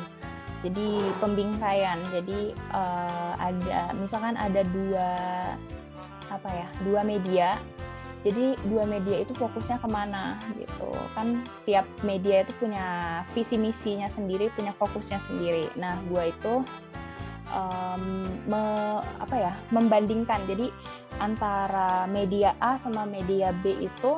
Jadi 0.63 1.03
pembingkaian. 1.19 1.99
Jadi 2.13 2.55
uh, 2.71 3.33
ada 3.37 3.91
misalkan 3.97 4.39
ada 4.39 4.63
dua 4.71 5.09
apa 6.31 6.49
ya 6.49 6.67
dua 6.87 7.01
media. 7.03 7.59
Jadi 8.21 8.53
dua 8.69 8.85
media 8.85 9.17
itu 9.25 9.33
fokusnya 9.33 9.81
ke 9.81 9.89
mana 9.89 10.37
gitu. 10.53 10.93
Kan 11.17 11.41
setiap 11.49 11.89
media 12.05 12.45
itu 12.45 12.53
punya 12.61 13.21
visi 13.33 13.57
misinya 13.57 14.05
sendiri 14.05 14.53
punya 14.53 14.69
fokusnya 14.69 15.17
sendiri. 15.17 15.73
Nah 15.73 15.97
gue 16.05 16.29
itu 16.29 16.61
um, 17.49 18.29
me, 18.45 18.63
apa 19.17 19.35
ya 19.49 19.53
membandingkan. 19.73 20.45
Jadi 20.45 20.69
antara 21.21 22.09
media 22.09 22.57
A 22.57 22.81
sama 22.81 23.05
media 23.05 23.53
B 23.61 23.77
itu 23.77 24.17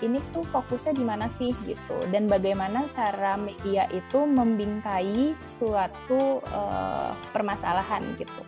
ini 0.00 0.18
tuh 0.32 0.42
fokusnya 0.48 0.96
di 0.96 1.04
mana 1.04 1.28
sih 1.28 1.52
gitu 1.68 1.94
dan 2.08 2.24
bagaimana 2.26 2.88
cara 2.90 3.36
media 3.36 3.84
itu 3.92 4.24
membingkai 4.24 5.36
suatu 5.44 6.40
uh, 6.50 7.12
permasalahan 7.30 8.02
gitu. 8.16 8.42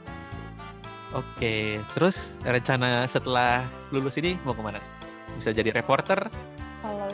Oke, 1.13 1.77
terus 1.93 2.33
rencana 2.41 3.05
setelah 3.05 3.69
lulus 3.93 4.17
ini 4.17 4.41
mau 4.49 4.57
ke 4.57 4.65
mana? 4.65 4.81
Bisa 5.37 5.53
jadi 5.53 5.69
reporter? 5.77 6.25
Kalau 6.81 7.13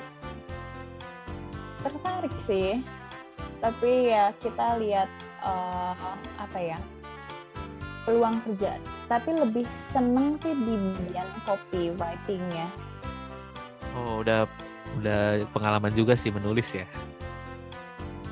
tertarik 1.83 2.35
sih, 2.39 2.79
tapi 3.59 4.15
ya 4.15 4.31
kita 4.39 4.79
lihat 4.79 5.11
uh, 5.43 6.15
apa 6.39 6.59
ya 6.63 6.79
peluang 8.07 8.39
kerja 8.47 8.79
tapi 9.09 9.33
lebih 9.33 9.65
seneng 9.73 10.37
sih 10.37 10.53
di 10.53 10.77
bagian 10.77 11.29
copywritingnya 11.49 12.69
oh 13.97 14.21
udah 14.21 14.45
udah 15.01 15.49
pengalaman 15.53 15.93
juga 15.97 16.15
sih 16.15 16.31
menulis 16.33 16.77
ya 16.77 16.87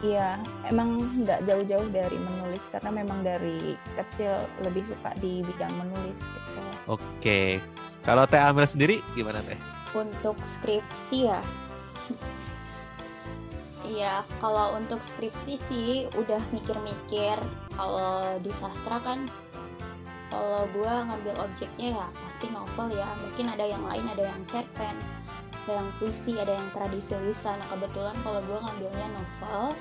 Iya, 0.04 0.36
emang 0.68 1.00
nggak 1.24 1.48
jauh-jauh 1.48 1.88
dari 1.88 2.20
menulis 2.20 2.68
karena 2.68 2.92
memang 2.92 3.24
dari 3.24 3.80
kecil 3.96 4.44
lebih 4.60 4.84
suka 4.84 5.16
di 5.24 5.40
bidang 5.40 5.72
menulis 5.72 6.20
gitu. 6.20 6.60
Oke, 6.84 7.64
kalau 8.04 8.28
Teh 8.28 8.36
Amel 8.36 8.68
sendiri 8.68 9.00
gimana 9.16 9.40
Teh? 9.40 9.56
Untuk 9.96 10.36
skripsi 10.44 11.32
ya, 11.32 11.40
Iya, 13.86 14.26
kalau 14.42 14.74
untuk 14.74 14.98
skripsi 14.98 15.54
sih 15.70 15.90
udah 16.18 16.42
mikir-mikir. 16.50 17.38
Kalau 17.78 18.34
di 18.42 18.50
sastra 18.58 18.98
kan 18.98 19.30
kalau 20.30 20.66
gue 20.74 20.92
ngambil 21.06 21.34
objeknya 21.42 21.88
ya 21.98 22.06
pasti 22.26 22.46
novel 22.50 22.88
ya. 22.94 23.08
Mungkin 23.22 23.46
ada 23.52 23.64
yang 23.64 23.82
lain 23.86 24.06
ada 24.10 24.24
yang 24.26 24.42
cerpen 24.50 24.96
ada 25.66 25.82
yang 25.82 25.90
puisi 25.98 26.38
ada 26.38 26.54
yang 26.54 26.68
tradisi 26.70 27.18
lisan. 27.26 27.58
Nah 27.58 27.68
kebetulan 27.74 28.14
kalau 28.22 28.38
gue 28.46 28.58
ngambilnya 28.62 29.06
novel 29.10 29.74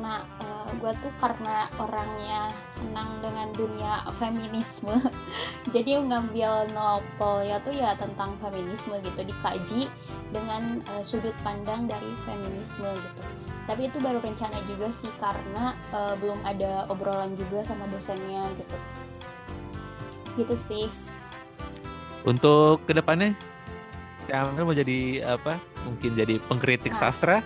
nah 0.00 0.24
uh, 0.40 0.64
eh, 0.68 0.68
gue 0.80 0.92
tuh 1.04 1.12
karena 1.20 1.68
orangnya 1.76 2.48
senang 2.80 3.12
dengan 3.20 3.52
dunia 3.52 4.00
feminisme 4.16 4.96
jadi 5.76 6.00
ngambil 6.00 6.72
novel 6.72 7.44
ya 7.44 7.60
tuh 7.60 7.76
ya 7.76 7.92
tentang 8.00 8.32
feminisme 8.40 8.96
gitu 9.04 9.20
dikaji 9.20 9.92
dengan 10.32 10.80
uh, 10.96 11.04
sudut 11.04 11.36
pandang 11.44 11.84
dari 11.84 12.08
feminisme 12.24 12.88
gitu. 12.88 13.22
Tapi 13.68 13.92
itu 13.92 14.00
baru 14.00 14.18
rencana 14.24 14.58
juga 14.64 14.88
sih 14.96 15.12
karena 15.20 15.76
uh, 15.92 16.16
belum 16.18 16.40
ada 16.42 16.88
obrolan 16.88 17.36
juga 17.36 17.62
sama 17.68 17.84
dosennya 17.92 18.48
gitu 18.56 18.76
gitu 20.36 20.54
sih. 20.56 20.86
Untuk 22.22 22.84
ke 22.86 22.94
depannya? 22.94 23.34
Amel 24.30 24.64
mau 24.64 24.76
jadi 24.76 25.26
apa? 25.26 25.58
Mungkin 25.84 26.14
jadi 26.14 26.38
pengkritik 26.46 26.94
nah. 26.94 27.00
sastra? 27.10 27.42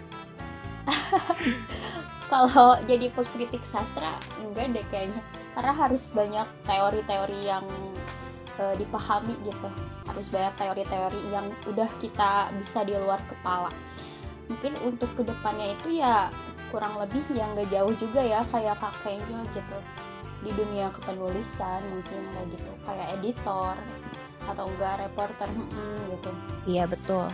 Kalau 2.32 2.76
jadi 2.84 3.08
pengkritik 3.10 3.64
sastra 3.72 4.20
enggak 4.44 4.76
deh 4.76 4.86
kayaknya. 4.92 5.22
Karena 5.56 5.72
harus 5.72 6.12
banyak 6.12 6.44
teori-teori 6.68 7.38
yang 7.48 7.64
uh, 8.60 8.74
dipahami 8.76 9.34
gitu. 9.42 9.68
Harus 10.04 10.26
banyak 10.28 10.54
teori-teori 10.60 11.20
yang 11.32 11.48
udah 11.64 11.88
kita 11.96 12.52
bisa 12.60 12.84
di 12.84 12.92
luar 12.92 13.18
kepala. 13.24 13.72
Mungkin 14.52 14.76
untuk 14.84 15.10
ke 15.16 15.24
depannya 15.24 15.74
itu 15.74 15.98
ya 15.98 16.28
kurang 16.70 16.98
lebih 17.00 17.22
yang 17.32 17.50
gak 17.56 17.70
jauh 17.72 17.94
juga 17.96 18.20
ya 18.20 18.40
kayak 18.50 18.76
kakeknya 18.78 19.40
gitu 19.54 19.78
di 20.46 20.54
dunia 20.54 20.86
kepenulisan 20.94 21.82
mungkin 21.90 22.22
kayak 22.22 22.46
gitu. 22.54 22.70
Kayak 22.86 23.06
editor 23.18 23.74
atau 24.46 24.64
enggak 24.70 24.94
reporter 25.02 25.48
gitu. 26.14 26.30
Iya 26.70 26.86
betul. 26.86 27.26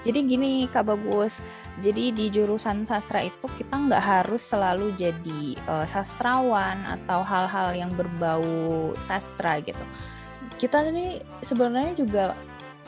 Jadi 0.00 0.18
gini 0.24 0.64
Kak 0.64 0.88
Bagus, 0.88 1.44
jadi 1.84 2.08
di 2.08 2.32
jurusan 2.32 2.88
sastra 2.88 3.20
itu 3.20 3.44
kita 3.60 3.76
nggak 3.76 4.00
harus 4.00 4.40
selalu 4.40 4.96
jadi 4.96 5.60
uh, 5.68 5.84
sastrawan 5.84 6.80
atau 6.88 7.20
hal-hal 7.20 7.76
yang 7.76 7.92
berbau 7.92 8.96
sastra 8.96 9.60
gitu. 9.60 9.84
Kita 10.56 10.88
ini 10.88 11.20
sebenarnya 11.44 11.92
juga 11.92 12.32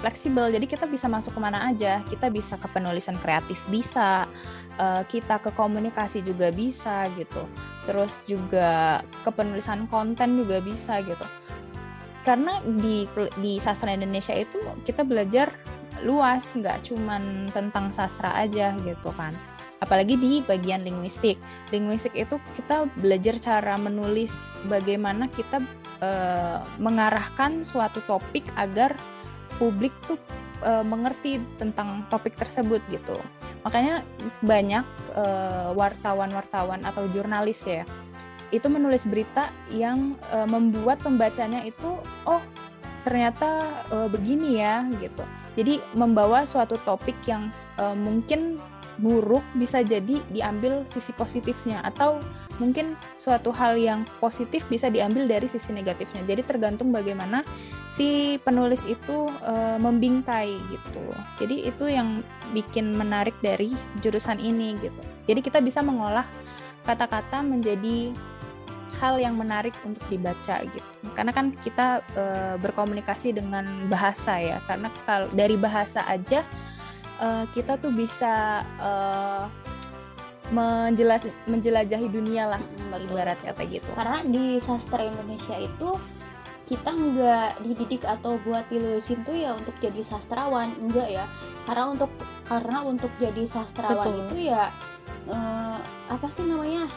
fleksibel, 0.01 0.49
jadi 0.57 0.65
kita 0.65 0.89
bisa 0.89 1.05
masuk 1.05 1.37
ke 1.37 1.41
mana 1.41 1.69
aja. 1.69 2.01
Kita 2.09 2.33
bisa 2.33 2.57
ke 2.57 2.65
penulisan 2.73 3.21
kreatif 3.21 3.61
bisa, 3.69 4.25
uh, 4.81 5.05
kita 5.05 5.37
ke 5.37 5.53
komunikasi 5.53 6.25
juga 6.25 6.49
bisa 6.49 7.13
gitu 7.21 7.45
terus 7.89 8.23
juga 8.27 9.03
kepenulisan 9.27 9.91
konten 9.91 10.39
juga 10.39 10.63
bisa 10.63 11.03
gitu 11.03 11.27
karena 12.23 12.63
di 12.63 13.07
di 13.43 13.59
sastra 13.59 13.95
Indonesia 13.95 14.35
itu 14.35 14.63
kita 14.87 15.03
belajar 15.03 15.51
luas 16.07 16.55
nggak 16.55 16.87
cuman 16.87 17.51
tentang 17.51 17.91
sastra 17.91 18.35
aja 18.39 18.75
gitu 18.87 19.11
kan 19.15 19.35
apalagi 19.83 20.15
di 20.15 20.39
bagian 20.47 20.87
linguistik. 20.87 21.43
Linguistik 21.75 22.15
itu 22.15 22.39
kita 22.55 22.87
belajar 23.03 23.35
cara 23.43 23.75
menulis 23.75 24.55
bagaimana 24.71 25.27
kita 25.27 25.59
uh, 25.99 26.63
mengarahkan 26.79 27.67
suatu 27.67 27.99
topik 28.07 28.47
agar 28.55 28.95
publik 29.63 29.95
tuh 30.11 30.19
uh, 30.67 30.83
mengerti 30.83 31.39
tentang 31.55 32.03
topik 32.11 32.35
tersebut 32.35 32.83
gitu. 32.91 33.15
Makanya 33.63 34.03
banyak 34.43 34.83
wartawan-wartawan 35.79 36.83
uh, 36.83 36.91
atau 36.91 37.07
jurnalis 37.15 37.63
ya 37.63 37.87
itu 38.51 38.67
menulis 38.67 39.07
berita 39.07 39.55
yang 39.71 40.19
uh, 40.35 40.45
membuat 40.51 40.99
pembacanya 40.99 41.63
itu 41.63 41.95
oh 42.27 42.43
ternyata 43.07 43.83
begini 44.15 44.63
ya 44.63 44.87
gitu. 45.03 45.27
Jadi 45.59 45.83
membawa 45.99 46.47
suatu 46.47 46.79
topik 46.87 47.19
yang 47.27 47.51
mungkin 47.99 48.63
buruk 49.01 49.45
bisa 49.57 49.81
jadi 49.81 50.21
diambil 50.29 50.85
sisi 50.85 51.17
positifnya 51.17 51.81
atau 51.81 52.21
mungkin 52.61 52.93
suatu 53.17 53.49
hal 53.49 53.81
yang 53.81 54.05
positif 54.21 54.69
bisa 54.69 54.93
diambil 54.93 55.25
dari 55.25 55.49
sisi 55.49 55.73
negatifnya. 55.73 56.21
Jadi 56.29 56.43
tergantung 56.45 56.93
bagaimana 56.93 57.41
si 57.89 58.37
penulis 58.45 58.85
itu 58.85 59.33
e, 59.41 59.55
membingkai 59.81 60.53
gitu. 60.69 61.05
Jadi 61.41 61.57
itu 61.73 61.85
yang 61.89 62.21
bikin 62.53 62.93
menarik 62.93 63.35
dari 63.41 63.73
jurusan 64.05 64.37
ini 64.37 64.77
gitu. 64.85 65.01
Jadi 65.25 65.41
kita 65.41 65.65
bisa 65.65 65.81
mengolah 65.81 66.27
kata-kata 66.85 67.41
menjadi 67.41 68.13
hal 69.01 69.19
yang 69.19 69.35
menarik 69.35 69.75
untuk 69.83 70.05
dibaca 70.07 70.63
gitu. 70.63 70.91
Karena 71.17 71.33
kan 71.35 71.51
kita 71.59 72.05
e, 72.15 72.25
berkomunikasi 72.63 73.35
dengan 73.35 73.89
bahasa 73.91 74.39
ya. 74.39 74.63
Karena 74.69 74.93
kalau 75.09 75.27
dari 75.33 75.59
bahasa 75.59 76.05
aja 76.07 76.47
e, 77.21 77.29
kita 77.53 77.77
tuh 77.81 77.93
bisa 77.93 78.65
e, 78.81 78.91
menjelas 80.53 81.29
menjelajahi 81.49 82.09
dunia 82.13 82.45
lah 82.57 82.63
Betul. 82.93 83.09
ibarat 83.09 83.39
kata 83.41 83.63
gitu. 83.69 83.89
Karena 83.97 84.21
di 84.25 84.61
sastra 84.61 85.01
Indonesia 85.05 85.57
itu 85.57 85.97
kita 86.73 86.89
nggak 86.89 87.51
dididik 87.69 88.03
atau 88.07 88.41
buat 88.47 88.65
dilulusin 88.73 89.27
tuh 89.29 89.37
ya 89.37 89.53
untuk 89.53 89.75
jadi 89.83 90.01
sastrawan 90.01 90.73
enggak 90.81 91.11
ya 91.11 91.25
karena 91.69 91.85
untuk 91.93 92.11
karena 92.49 92.79
untuk 92.87 93.13
jadi 93.21 93.45
sastrawan 93.45 94.01
Betul. 94.01 94.25
itu 94.25 94.37
ya 94.49 94.73
eh, 95.29 95.79
apa 96.09 96.27
sih 96.33 96.47
namanya 96.47 96.89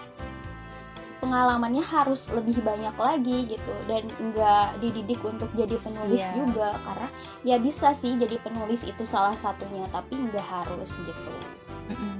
pengalamannya 1.19 1.84
harus 1.84 2.29
lebih 2.31 2.60
banyak 2.62 2.95
lagi 2.95 3.38
gitu 3.50 3.74
dan 3.88 4.03
nggak 4.19 4.67
dididik 4.84 5.22
untuk 5.24 5.50
jadi 5.55 5.75
penulis 5.81 6.22
yeah. 6.22 6.36
juga 6.36 6.69
karena 6.84 7.07
ya 7.45 7.55
bisa 7.60 7.93
sih 7.98 8.15
jadi 8.19 8.36
penulis 8.41 8.84
itu 8.84 9.03
salah 9.07 9.36
satunya 9.39 9.88
tapi 9.91 10.17
nggak 10.17 10.43
harus 10.43 10.91
gitu 10.93 11.34
mm 11.91 11.95
-mm. 11.95 12.15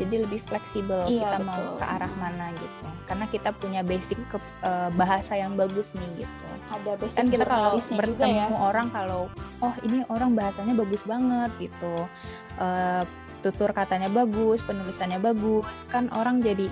jadi 0.00 0.14
lebih 0.26 0.40
fleksibel 0.40 1.08
iya, 1.08 1.36
kita 1.36 1.38
betul. 1.40 1.48
mau 1.48 1.64
ke 1.80 1.84
arah 1.86 2.12
mana 2.18 2.46
gitu 2.56 2.86
karena 3.06 3.26
kita 3.28 3.50
punya 3.52 3.80
basic 3.84 4.18
ke 4.30 4.38
uh, 4.64 4.88
bahasa 4.94 5.36
yang 5.36 5.52
bagus 5.58 5.92
nih 5.92 6.24
gitu 6.24 6.46
ada 6.72 6.92
basic 6.96 7.16
kan 7.18 7.26
kita 7.28 7.44
kalau 7.44 7.76
bertemu 7.76 8.56
ya? 8.56 8.56
orang 8.56 8.88
kalau 8.88 9.22
oh 9.60 9.74
ini 9.84 10.00
orang 10.08 10.32
bahasanya 10.32 10.72
bagus 10.72 11.04
banget 11.04 11.50
gitu 11.60 12.08
uh, 12.56 13.04
tutur 13.42 13.74
katanya 13.74 14.06
bagus 14.06 14.62
penulisannya 14.62 15.18
bagus 15.18 15.84
kan 15.90 16.06
orang 16.14 16.38
jadi 16.38 16.70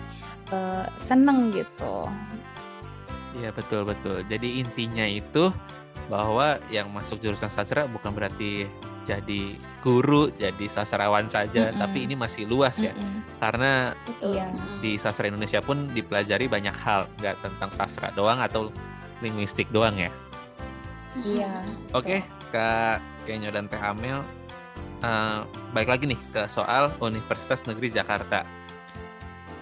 uh, 0.54 0.86
seneng 0.94 1.50
gitu. 1.50 2.06
Iya 3.34 3.50
betul 3.54 3.86
betul. 3.86 4.22
Jadi 4.26 4.62
intinya 4.62 5.06
itu 5.06 5.50
bahwa 6.10 6.58
yang 6.70 6.90
masuk 6.90 7.22
jurusan 7.22 7.50
sastra 7.50 7.86
bukan 7.86 8.10
berarti 8.10 8.66
jadi 9.06 9.42
guru, 9.80 10.28
jadi 10.36 10.66
sastrawan 10.68 11.26
saja, 11.26 11.70
mm 11.70 11.74
-mm. 11.74 11.80
tapi 11.80 11.98
ini 12.04 12.14
masih 12.14 12.44
luas 12.46 12.76
ya. 12.78 12.92
Mm 12.92 13.00
-mm. 13.00 13.18
Karena 13.40 13.72
iya. 14.20 14.46
di 14.78 15.00
sastra 15.00 15.26
Indonesia 15.26 15.59
pun 15.64 15.88
dipelajari 15.90 16.46
banyak 16.46 16.76
hal, 16.85 17.09
nggak 17.18 17.40
tentang 17.40 17.70
sastra 17.74 18.12
doang 18.12 18.38
atau 18.38 18.68
linguistik 19.24 19.66
doang 19.72 19.96
ya. 19.96 20.12
Iya. 21.24 21.64
Oke, 21.96 22.20
okay, 22.20 22.20
Kak 22.54 23.02
Kenyo 23.26 23.50
dan 23.50 23.66
Teh 23.66 23.80
Amel, 23.80 24.22
uh, 25.04 25.44
balik 25.74 25.96
lagi 25.96 26.04
nih 26.10 26.20
ke 26.32 26.42
soal 26.48 26.92
Universitas 27.00 27.64
Negeri 27.66 27.92
Jakarta 27.92 28.60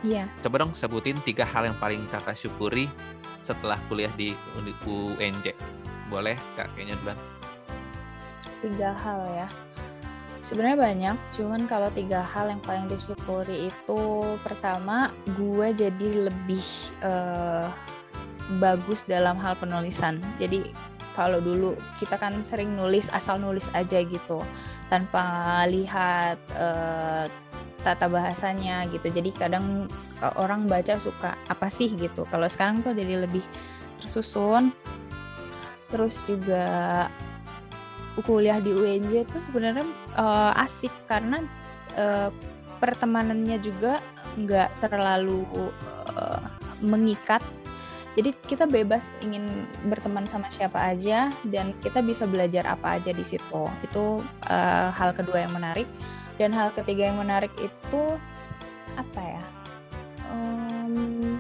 Iya. 0.07 0.31
Coba 0.43 0.63
dong 0.63 0.73
sebutin 0.79 1.19
tiga 1.27 1.43
hal 1.43 1.67
yang 1.67 1.79
paling 1.79 2.07
kakak 2.11 2.39
syukuri 2.39 2.87
setelah 3.43 3.79
kuliah 3.91 4.13
di 4.15 4.35
UNJ. 4.87 5.55
Boleh 6.07 6.39
kak 6.55 6.71
kayaknya 6.79 6.95
duluan. 7.03 7.19
Tiga 8.63 8.91
hal 8.95 9.21
ya. 9.35 9.49
Sebenarnya 10.39 10.79
banyak, 10.79 11.17
cuman 11.35 11.67
kalau 11.67 11.91
tiga 11.91 12.23
hal 12.23 12.47
yang 12.47 12.63
paling 12.63 12.87
disyukuri 12.87 13.75
itu 13.75 14.03
pertama 14.47 15.11
gue 15.35 15.75
jadi 15.75 16.31
lebih 16.31 16.63
uh, 17.03 17.67
bagus 18.63 19.03
dalam 19.03 19.35
hal 19.43 19.59
penulisan. 19.59 20.23
Jadi 20.39 20.71
kalau 21.19 21.43
dulu 21.43 21.75
kita 21.99 22.15
kan 22.15 22.47
sering 22.47 22.79
nulis 22.79 23.11
asal 23.11 23.43
nulis 23.43 23.67
aja 23.75 23.99
gitu 24.07 24.39
tanpa 24.87 25.67
lihat 25.67 26.39
uh, 26.55 27.27
tata 27.83 28.07
bahasanya 28.07 28.87
gitu. 28.95 29.11
Jadi 29.11 29.35
kadang 29.35 29.91
orang 30.39 30.71
baca 30.71 30.95
suka 31.03 31.35
apa 31.51 31.67
sih? 31.67 31.91
gitu. 31.99 32.23
Kalau 32.31 32.47
sekarang 32.47 32.87
tuh 32.87 32.95
jadi 32.95 33.27
lebih 33.27 33.43
tersusun. 33.99 34.71
Terus 35.91 36.23
juga 36.23 37.07
kuliah 38.23 38.63
di 38.63 38.75
UNJ 38.75 39.27
itu 39.27 39.39
sebenarnya 39.43 39.87
uh, 40.19 40.55
asik 40.63 40.91
karena 41.07 41.43
uh, 41.99 42.31
pertemanannya 42.79 43.59
juga 43.59 44.03
nggak 44.39 44.83
terlalu 44.83 45.43
uh, 46.15 46.43
mengikat 46.83 47.43
jadi 48.17 48.31
kita 48.35 48.65
bebas 48.65 49.13
ingin 49.21 49.69
berteman 49.87 50.25
sama 50.25 50.49
siapa 50.49 50.81
aja 50.81 51.31
dan 51.47 51.77
kita 51.85 52.01
bisa 52.01 52.25
belajar 52.25 52.65
apa 52.67 52.99
aja 52.99 53.13
di 53.15 53.23
situ. 53.23 53.63
Itu 53.85 54.25
uh, 54.49 54.89
hal 54.91 55.13
kedua 55.13 55.45
yang 55.45 55.53
menarik. 55.55 55.87
Dan 56.39 56.55
hal 56.55 56.71
ketiga 56.71 57.11
yang 57.11 57.19
menarik 57.19 57.51
itu 57.59 58.03
apa 58.95 59.21
ya? 59.23 59.45
Um, 60.31 61.39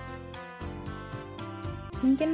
mungkin 2.02 2.30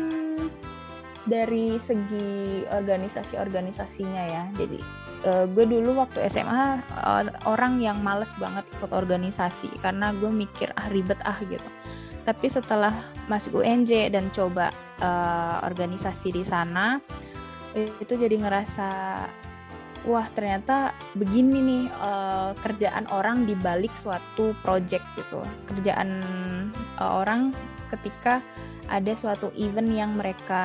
dari 1.24 1.80
segi 1.80 2.64
organisasi-organisasinya 2.68 4.22
ya. 4.28 4.44
Jadi 4.56 5.04
uh, 5.24 5.44
gue 5.48 5.64
dulu 5.64 6.04
waktu 6.04 6.20
SMA 6.28 6.84
uh, 7.00 7.24
orang 7.48 7.80
yang 7.80 8.00
males 8.04 8.36
banget 8.36 8.64
ikut 8.76 8.92
organisasi 8.92 9.72
karena 9.80 10.12
gue 10.12 10.28
mikir 10.28 10.70
ah 10.76 10.88
ribet 10.92 11.18
ah 11.24 11.36
gitu 11.40 11.64
tapi 12.24 12.48
setelah 12.48 12.92
masuk 13.28 13.60
UNJ 13.60 14.08
dan 14.08 14.32
coba 14.32 14.72
uh, 15.04 15.60
organisasi 15.64 16.32
di 16.32 16.42
sana 16.42 16.98
itu 17.74 18.14
jadi 18.14 18.38
ngerasa 18.38 18.88
wah 20.04 20.26
ternyata 20.30 20.92
begini 21.16 21.58
nih 21.64 21.84
uh, 21.96 22.52
kerjaan 22.60 23.08
orang 23.10 23.48
di 23.48 23.56
balik 23.56 23.92
suatu 23.96 24.52
project 24.60 25.04
gitu. 25.16 25.40
Kerjaan 25.68 26.10
uh, 27.00 27.12
orang 27.24 27.50
ketika 27.88 28.44
ada 28.84 29.16
suatu 29.16 29.48
event 29.56 29.88
yang 29.88 30.12
mereka 30.12 30.64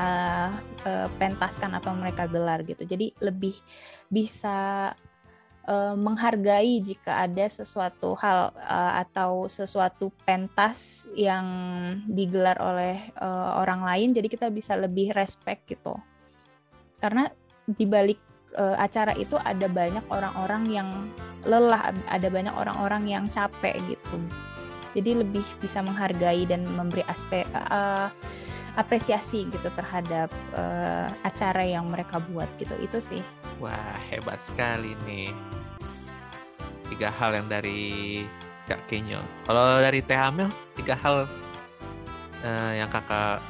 uh, 0.84 1.08
pentaskan 1.18 1.72
atau 1.72 1.96
mereka 1.96 2.28
gelar 2.28 2.68
gitu. 2.68 2.84
Jadi 2.84 3.16
lebih 3.24 3.56
bisa 4.12 4.92
uh, 5.68 5.98
menghargai 5.98 6.80
jika 6.80 7.26
ada 7.26 7.50
sesuatu 7.50 8.16
hal 8.20 8.54
uh, 8.56 8.94
atau 9.02 9.50
sesuatu 9.50 10.14
pentas 10.24 11.10
yang 11.18 11.46
digelar 12.08 12.56
oleh 12.62 13.12
uh, 13.20 13.60
orang 13.60 13.84
lain 13.84 14.16
jadi 14.16 14.28
kita 14.30 14.48
bisa 14.54 14.78
lebih 14.78 15.12
respect 15.12 15.68
gitu 15.68 15.98
karena 17.00 17.32
di 17.66 17.86
balik 17.86 18.20
uh, 18.58 18.78
acara 18.80 19.14
itu 19.16 19.38
ada 19.42 19.70
banyak 19.70 20.06
orang-orang 20.10 20.64
yang 20.72 20.90
lelah, 21.46 21.94
ada 22.10 22.28
banyak 22.28 22.54
orang-orang 22.56 23.06
yang 23.06 23.24
capek 23.30 23.78
gitu. 23.88 24.18
Jadi 24.98 25.22
lebih 25.22 25.46
bisa 25.62 25.86
menghargai 25.86 26.50
dan 26.50 26.66
memberi 26.66 27.06
aspek 27.06 27.46
uh, 27.54 28.10
apresiasi 28.74 29.46
gitu 29.46 29.70
terhadap 29.78 30.34
uh, 30.58 31.14
acara 31.22 31.62
yang 31.62 31.86
mereka 31.94 32.18
buat 32.18 32.50
gitu. 32.58 32.74
Itu 32.82 32.98
sih. 32.98 33.22
Wah, 33.60 33.96
hebat 34.08 34.40
sekali 34.40 34.96
nih. 35.04 35.32
Tiga 36.88 37.12
hal 37.12 37.36
yang 37.36 37.48
dari 37.52 38.24
Kak 38.66 38.88
Kenyo. 38.88 39.20
Kalau 39.44 39.84
dari 39.84 40.00
Teh 40.00 40.18
Amel, 40.18 40.50
tiga 40.80 40.96
hal 40.96 41.28
uh, 42.42 42.74
yang 42.74 42.88
kakak 42.88 43.44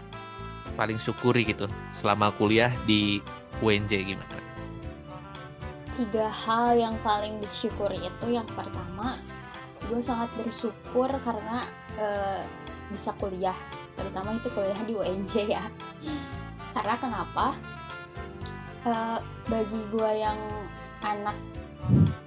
paling 0.73 0.97
syukuri 0.97 1.45
gitu 1.45 1.69
selama 1.93 2.33
kuliah 2.35 2.73
di 2.89 3.21
UNJ 3.61 4.15
gimana? 4.15 4.39
tiga 5.99 6.31
hal 6.31 6.79
yang 6.79 6.95
paling 7.03 7.43
disyukuri 7.43 7.99
itu 7.99 8.27
yang 8.31 8.47
pertama 8.55 9.19
gue 9.91 9.99
sangat 9.99 10.31
bersyukur 10.39 11.11
karena 11.27 11.67
uh, 11.99 12.39
bisa 12.87 13.11
kuliah 13.19 13.55
terutama 13.99 14.39
itu 14.39 14.47
kuliah 14.55 14.79
di 14.87 14.95
UNJ 14.95 15.59
ya 15.59 15.63
karena 16.71 16.95
kenapa 16.95 17.51
uh, 18.89 19.19
bagi 19.47 19.81
gue 19.93 20.11
yang 20.17 20.39
anak 21.05 21.37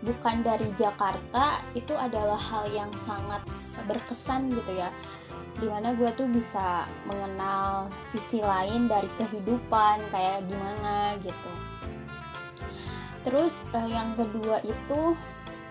bukan 0.03 0.42
dari 0.42 0.66
Jakarta 0.75 1.62
itu 1.79 1.94
adalah 1.94 2.38
hal 2.38 2.66
yang 2.70 2.90
sangat 2.98 3.42
berkesan 3.90 4.51
gitu 4.51 4.72
ya. 4.79 4.90
Di 5.59 5.68
mana 5.68 5.92
gue 5.94 6.11
tuh 6.16 6.27
bisa 6.31 6.88
mengenal 7.07 7.90
sisi 8.11 8.40
lain 8.40 8.88
dari 8.88 9.11
kehidupan 9.20 10.01
kayak 10.11 10.42
gimana 10.48 11.14
gitu. 11.20 11.53
Terus 13.22 13.66
uh, 13.70 13.87
yang 13.87 14.18
kedua 14.18 14.59
itu 14.66 15.14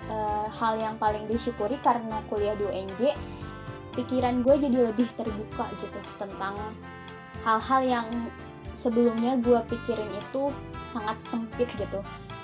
uh, 0.08 0.48
hal 0.56 0.80
yang 0.80 0.96
paling 0.96 1.28
disyukuri 1.28 1.76
karena 1.84 2.24
kuliah 2.32 2.56
di 2.56 2.64
UNJ 2.68 3.02
pikiran 3.92 4.40
gue 4.40 4.56
jadi 4.56 4.78
lebih 4.88 5.08
terbuka 5.20 5.68
gitu 5.84 6.00
tentang 6.16 6.56
hal-hal 7.44 7.82
yang 7.84 8.08
sebelumnya 8.72 9.36
gue 9.44 9.60
pikirin 9.68 10.08
itu 10.16 10.48
sangat 10.92 11.18
sempit 11.32 11.72
gitu. 11.80 12.00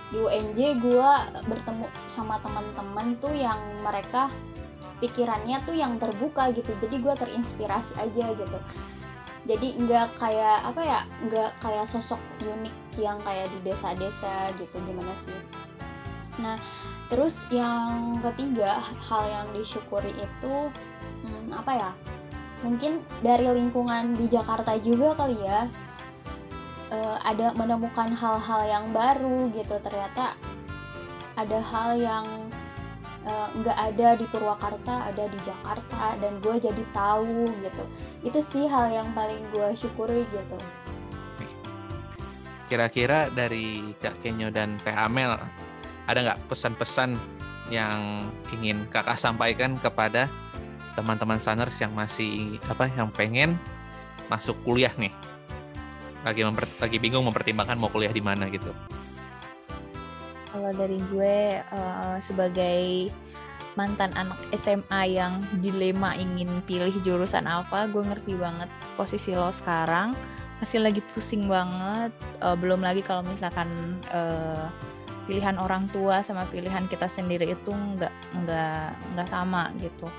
Di 0.07 0.17
UNJ 0.23 0.79
gue 0.79 1.11
bertemu 1.51 1.85
sama 2.07 2.39
teman-teman 2.39 3.19
tuh 3.19 3.35
yang 3.35 3.59
mereka 3.83 4.31
pikirannya 5.03 5.59
tuh 5.67 5.75
yang 5.75 5.99
terbuka 5.99 6.49
gitu. 6.55 6.71
Jadi 6.79 6.95
gue 7.03 7.13
terinspirasi 7.13 7.93
aja 7.99 8.25
gitu. 8.31 8.59
Jadi 9.47 9.67
nggak 9.79 10.19
kayak 10.19 10.59
apa 10.67 10.81
ya 10.83 10.99
nggak 11.27 11.51
kayak 11.63 11.85
sosok 11.87 12.19
unik 12.43 12.75
yang 12.99 13.19
kayak 13.23 13.47
di 13.51 13.71
desa-desa 13.71 14.51
gitu 14.59 14.75
gimana 14.83 15.13
sih. 15.19 15.39
Nah 16.39 16.59
terus 17.07 17.47
yang 17.51 18.19
ketiga 18.19 18.83
hal 19.07 19.23
yang 19.31 19.47
disyukuri 19.55 20.11
itu 20.11 20.55
hmm, 21.23 21.55
apa 21.55 21.71
ya 21.71 21.91
mungkin 22.65 22.99
dari 23.21 23.47
lingkungan 23.47 24.17
di 24.17 24.27
Jakarta 24.27 24.75
juga 24.81 25.15
kali 25.15 25.39
ya 25.39 25.69
uh, 26.91 27.17
ada 27.23 27.51
menemukan 27.55 28.11
hal-hal 28.11 28.61
yang 28.67 28.85
baru 28.91 29.51
gitu. 29.55 29.75
Ternyata 29.81 30.35
ada 31.37 31.59
hal 31.61 32.01
yang 32.01 32.25
eh, 33.21 33.47
nggak 33.61 33.77
uh, 33.77 33.85
ada 33.93 34.07
di 34.17 34.25
Purwakarta 34.25 35.05
ada 35.05 35.29
di 35.29 35.37
Jakarta 35.45 36.17
dan 36.17 36.41
gue 36.41 36.55
jadi 36.57 36.83
tahu 36.95 37.45
gitu. 37.61 37.83
Itu 38.25 38.39
sih 38.41 38.65
hal 38.65 38.89
yang 38.89 39.13
paling 39.13 39.37
gue 39.53 39.69
syukuri 39.77 40.25
gitu. 40.33 40.57
Kira-kira 42.67 43.29
dari 43.31 43.95
Kak 44.01 44.19
Kenyo 44.25 44.49
dan 44.49 44.81
Teh 44.81 44.97
Amel 44.97 45.37
ada 46.09 46.19
nggak 46.25 46.49
pesan-pesan 46.49 47.15
yang 47.69 48.31
ingin 48.55 48.87
kakak 48.89 49.19
sampaikan 49.19 49.75
kepada 49.77 50.31
teman-teman 50.97 51.37
Saners 51.37 51.77
yang 51.77 51.93
masih 51.93 52.57
apa 52.65 52.89
yang 52.89 53.13
pengen 53.13 53.59
masuk 54.31 54.57
kuliah 54.65 54.91
nih 54.97 55.13
lagi 56.31 56.41
memper, 56.43 56.65
lagi 56.79 56.97
bingung 56.99 57.25
mempertimbangkan 57.25 57.77
mau 57.79 57.89
kuliah 57.91 58.11
di 58.11 58.23
mana 58.23 58.51
gitu. 58.51 58.71
Kalau 60.51 60.71
dari 60.73 60.97
gue 61.11 61.61
uh, 61.71 62.17
sebagai 62.17 63.11
mantan 63.77 64.09
anak 64.17 64.41
SMA 64.57 65.21
yang 65.21 65.45
dilema 65.61 66.17
ingin 66.17 66.65
pilih 66.65 66.89
jurusan 67.05 67.45
apa 67.45 67.85
gue 67.85 68.01
ngerti 68.01 68.33
banget 68.33 68.67
posisi 68.97 69.37
lo 69.37 69.53
sekarang. 69.53 70.17
Masih 70.57 70.81
lagi 70.81 71.05
pusing 71.13 71.45
banget 71.45 72.09
uh, 72.41 72.57
belum 72.57 72.81
lagi 72.81 73.05
kalau 73.05 73.21
misalkan 73.21 74.01
uh, 74.09 74.65
pilihan 75.29 75.61
orang 75.61 75.85
tua 75.93 76.25
sama 76.25 76.49
pilihan 76.49 76.89
kita 76.89 77.05
sendiri 77.05 77.53
itu 77.53 77.69
nggak 77.69 78.13
nggak 78.41 78.87
nggak 79.13 79.27
sama 79.29 79.69
gitu. 79.77 80.09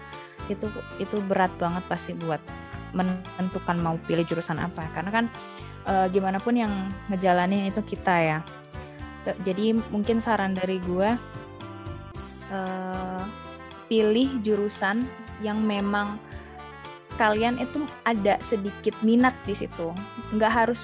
Itu 0.47 0.71
itu 1.03 1.19
berat 1.27 1.51
banget 1.59 1.83
pasti 1.91 2.15
buat 2.15 2.39
menentukan 2.95 3.83
mau 3.83 3.99
pilih 4.07 4.23
jurusan 4.23 4.63
apa. 4.63 4.87
Karena 4.95 5.11
kan 5.11 5.27
uh, 5.89 6.07
gimana 6.13 6.37
pun 6.39 6.55
yang 6.55 6.93
ngejalanin 7.09 7.73
itu 7.73 7.81
kita 7.83 8.17
ya. 8.21 8.39
Jadi 9.45 9.77
mungkin 9.93 10.25
saran 10.25 10.57
dari 10.57 10.81
gue 10.81 11.11
uh, 12.49 13.23
pilih 13.89 14.41
jurusan 14.41 15.05
yang 15.45 15.61
memang 15.61 16.17
kalian 17.21 17.61
itu 17.61 17.85
ada 18.07 18.39
sedikit 18.39 18.95
minat 19.05 19.35
di 19.45 19.53
situ. 19.57 19.93
Nggak 20.33 20.53
harus 20.53 20.81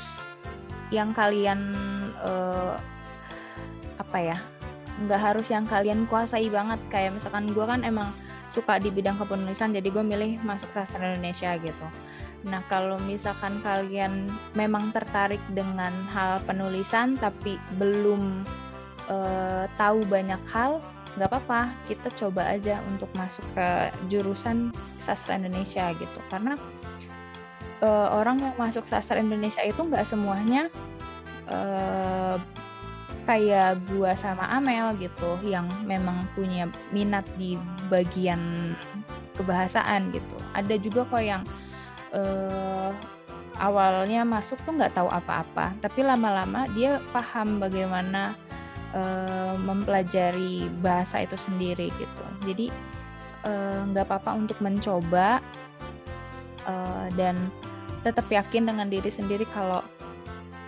yang 0.93 1.17
kalian 1.17 1.73
uh, 2.21 2.77
apa 3.97 4.19
ya 4.21 4.39
nggak 4.95 5.21
harus 5.21 5.49
yang 5.49 5.65
kalian 5.65 6.05
kuasai 6.05 6.53
banget. 6.53 6.81
Kayak 6.93 7.17
misalkan 7.17 7.49
gue 7.49 7.65
kan 7.65 7.81
emang 7.81 8.13
suka 8.53 8.79
di 8.79 8.87
bidang 8.95 9.19
kepenulisan 9.19 9.75
jadi 9.75 9.89
gue 9.91 10.05
milih 10.07 10.39
masuk 10.47 10.71
sastra 10.71 11.11
Indonesia 11.11 11.51
gitu 11.59 11.87
nah 12.45 12.61
kalau 12.69 13.01
misalkan 13.03 13.65
kalian 13.65 14.29
memang 14.53 14.93
tertarik 14.93 15.41
dengan 15.53 15.93
hal 16.13 16.45
penulisan 16.45 17.17
tapi 17.17 17.57
belum 17.81 18.45
uh, 19.09 19.65
tahu 19.81 20.05
banyak 20.05 20.41
hal 20.53 20.85
nggak 21.15 21.31
apa-apa 21.31 21.73
kita 21.87 22.11
coba 22.15 22.53
aja 22.53 22.83
untuk 22.91 23.09
masuk 23.15 23.47
ke 23.55 23.69
jurusan 24.11 24.75
sastra 24.99 25.39
Indonesia 25.39 25.95
gitu 25.95 26.21
karena 26.29 26.59
uh, 27.81 28.09
orang 28.19 28.43
yang 28.43 28.55
masuk 28.59 28.85
sastra 28.85 29.23
Indonesia 29.23 29.63
itu 29.63 29.79
nggak 29.79 30.05
semuanya 30.05 30.69
uh, 31.49 32.37
kayak 33.25 33.81
gua 33.89 34.13
sama 34.13 34.45
Amel 34.53 35.01
gitu 35.01 35.41
yang 35.49 35.65
memang 35.89 36.21
punya 36.37 36.69
minat 36.93 37.25
di 37.41 37.57
bagian 37.89 38.75
kebahasaan 39.35 40.13
gitu. 40.15 40.37
Ada 40.55 40.75
juga 40.79 41.09
kok 41.09 41.25
yang 41.25 41.43
uh, 42.15 42.91
awalnya 43.59 44.23
masuk 44.23 44.59
tuh 44.63 44.75
nggak 44.75 44.95
tahu 44.95 45.11
apa-apa, 45.11 45.75
tapi 45.83 46.07
lama-lama 46.07 46.71
dia 46.73 47.03
paham 47.11 47.59
bagaimana 47.59 48.39
uh, 48.95 49.55
mempelajari 49.59 50.71
bahasa 50.81 51.23
itu 51.23 51.35
sendiri 51.35 51.91
gitu. 51.99 52.25
Jadi 52.47 52.71
nggak 53.91 54.05
uh, 54.05 54.09
apa-apa 54.09 54.31
untuk 54.39 54.59
mencoba 54.65 55.43
uh, 56.65 57.07
dan 57.19 57.53
tetap 58.05 58.29
yakin 58.29 58.69
dengan 58.69 58.89
diri 58.89 59.09
sendiri 59.09 59.49
kalau 59.49 59.81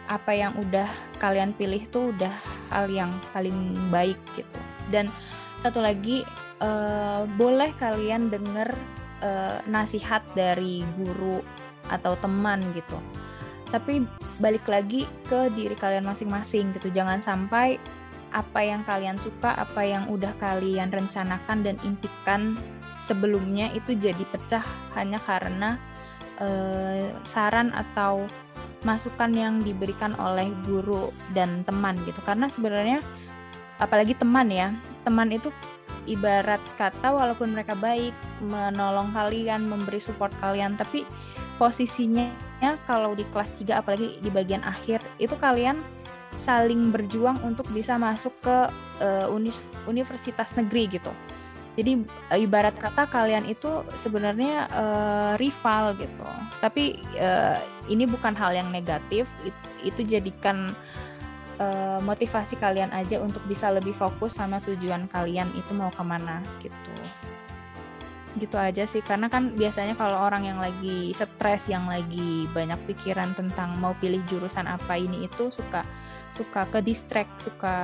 apa 0.07 0.33
yang 0.33 0.55
udah 0.57 0.87
kalian 1.19 1.51
pilih 1.53 1.83
tuh 1.91 2.15
udah 2.15 2.31
hal 2.71 2.87
yang 2.87 3.11
paling 3.35 3.75
baik 3.91 4.19
gitu 4.39 4.59
dan 4.89 5.11
satu 5.59 5.83
lagi 5.83 6.23
uh, 6.63 7.27
boleh 7.35 7.75
kalian 7.77 8.31
denger 8.31 8.71
uh, 9.27 9.59
nasihat 9.67 10.23
dari 10.39 10.87
guru 10.95 11.43
atau 11.91 12.15
teman 12.23 12.63
gitu. 12.79 12.99
Tapi 13.75 14.07
balik 14.39 14.71
lagi 14.71 15.11
ke 15.27 15.51
diri 15.51 15.75
kalian 15.75 16.07
masing-masing 16.07 16.71
gitu. 16.79 16.95
Jangan 16.95 17.19
sampai 17.19 17.83
apa 18.31 18.61
yang 18.63 18.87
kalian 18.87 19.19
suka 19.19 19.55
apa 19.55 19.83
yang 19.83 20.07
udah 20.07 20.35
kalian 20.39 20.91
rencanakan 20.91 21.67
dan 21.67 21.77
impikan 21.83 22.55
sebelumnya 22.95 23.71
itu 23.75 23.95
jadi 23.97 24.23
pecah 24.29 24.63
hanya 24.99 25.19
karena 25.23 25.79
uh, 26.39 27.11
saran 27.23 27.75
atau 27.75 28.27
masukan 28.85 29.33
yang 29.35 29.59
diberikan 29.63 30.15
oleh 30.21 30.47
guru 30.63 31.11
dan 31.35 31.67
teman 31.67 31.99
gitu. 32.07 32.23
Karena 32.23 32.47
sebenarnya 32.47 33.03
apalagi 33.83 34.15
teman 34.15 34.49
ya 34.49 34.73
teman 35.03 35.29
itu 35.31 35.51
ibarat 36.07 36.63
kata 36.79 37.13
walaupun 37.13 37.55
mereka 37.55 37.75
baik 37.75 38.15
menolong 38.43 39.11
kalian 39.13 39.67
memberi 39.67 39.99
support 39.99 40.33
kalian 40.39 40.79
tapi 40.79 41.07
posisinya 41.61 42.31
kalau 42.89 43.13
di 43.13 43.27
kelas 43.31 43.59
3 43.61 43.83
apalagi 43.83 44.19
di 44.23 44.31
bagian 44.31 44.63
akhir 44.65 45.03
itu 45.19 45.35
kalian 45.37 45.83
saling 46.37 46.93
berjuang 46.93 47.41
untuk 47.43 47.65
bisa 47.73 47.97
masuk 47.97 48.33
ke 48.45 48.57
uh, 49.01 49.27
universitas 49.89 50.53
negeri 50.57 51.01
gitu 51.01 51.13
jadi 51.77 51.93
eh, 52.33 52.41
ibarat 52.41 52.73
kata 52.81 53.05
kalian 53.13 53.45
itu 53.45 53.85
sebenarnya 53.93 54.65
uh, 54.73 55.33
rival 55.37 55.93
gitu. 56.01 56.25
Tapi 56.65 56.97
uh, 57.21 57.61
ini 57.93 58.09
bukan 58.09 58.33
hal 58.33 58.57
yang 58.57 58.73
negatif. 58.73 59.29
It, 59.45 59.53
itu 59.85 60.01
jadikan 60.09 60.73
uh, 61.61 61.99
motivasi 62.03 62.57
kalian 62.57 62.93
aja 62.93 63.21
untuk 63.21 63.45
bisa 63.45 63.73
lebih 63.73 63.93
fokus 63.93 64.37
sama 64.37 64.61
tujuan 64.65 65.09
kalian 65.09 65.53
itu 65.57 65.73
mau 65.73 65.93
ke 65.93 66.03
mana 66.05 66.41
gitu. 66.61 66.95
Gitu 68.37 68.57
aja 68.61 68.85
sih. 68.85 69.01
Karena 69.01 69.33
kan 69.33 69.57
biasanya 69.57 69.97
kalau 69.97 70.21
orang 70.21 70.45
yang 70.45 70.59
lagi 70.61 71.13
stres, 71.17 71.73
yang 71.73 71.89
lagi 71.89 72.45
banyak 72.53 72.79
pikiran 72.85 73.33
tentang 73.33 73.77
mau 73.81 73.97
pilih 73.97 74.21
jurusan 74.29 74.69
apa 74.69 75.01
ini 75.01 75.25
itu 75.25 75.49
suka 75.49 75.85
suka 76.31 76.69
ke 76.69 76.85
distract, 76.85 77.41
suka 77.41 77.77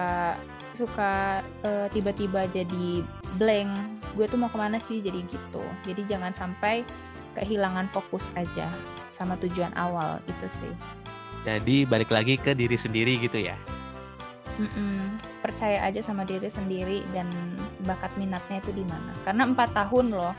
suka 0.72 1.44
uh, 1.64 1.86
tiba-tiba 1.92 2.48
jadi 2.48 3.04
blank 3.36 3.70
gue 4.16 4.26
tuh 4.28 4.40
mau 4.40 4.48
ke 4.52 4.58
mana 4.60 4.80
sih 4.80 5.00
jadi 5.00 5.24
gitu 5.28 5.64
jadi 5.84 6.04
jangan 6.16 6.32
sampai 6.32 6.84
kehilangan 7.36 7.88
fokus 7.92 8.28
aja 8.36 8.68
sama 9.12 9.36
tujuan 9.40 9.72
awal 9.76 10.20
itu 10.28 10.48
sih 10.48 10.72
jadi 11.42 11.76
balik 11.86 12.10
lagi 12.10 12.38
ke 12.38 12.54
diri 12.54 12.78
sendiri 12.78 13.18
gitu 13.18 13.42
ya? 13.42 13.58
Mm-mm. 14.52 15.16
percaya 15.40 15.82
aja 15.82 16.04
sama 16.04 16.22
diri 16.22 16.46
sendiri 16.46 17.02
dan 17.10 17.26
bakat 17.82 18.12
minatnya 18.14 18.62
itu 18.62 18.70
di 18.70 18.84
mana. 18.86 19.10
Karena 19.26 19.48
empat 19.48 19.74
tahun 19.74 20.14
loh 20.14 20.36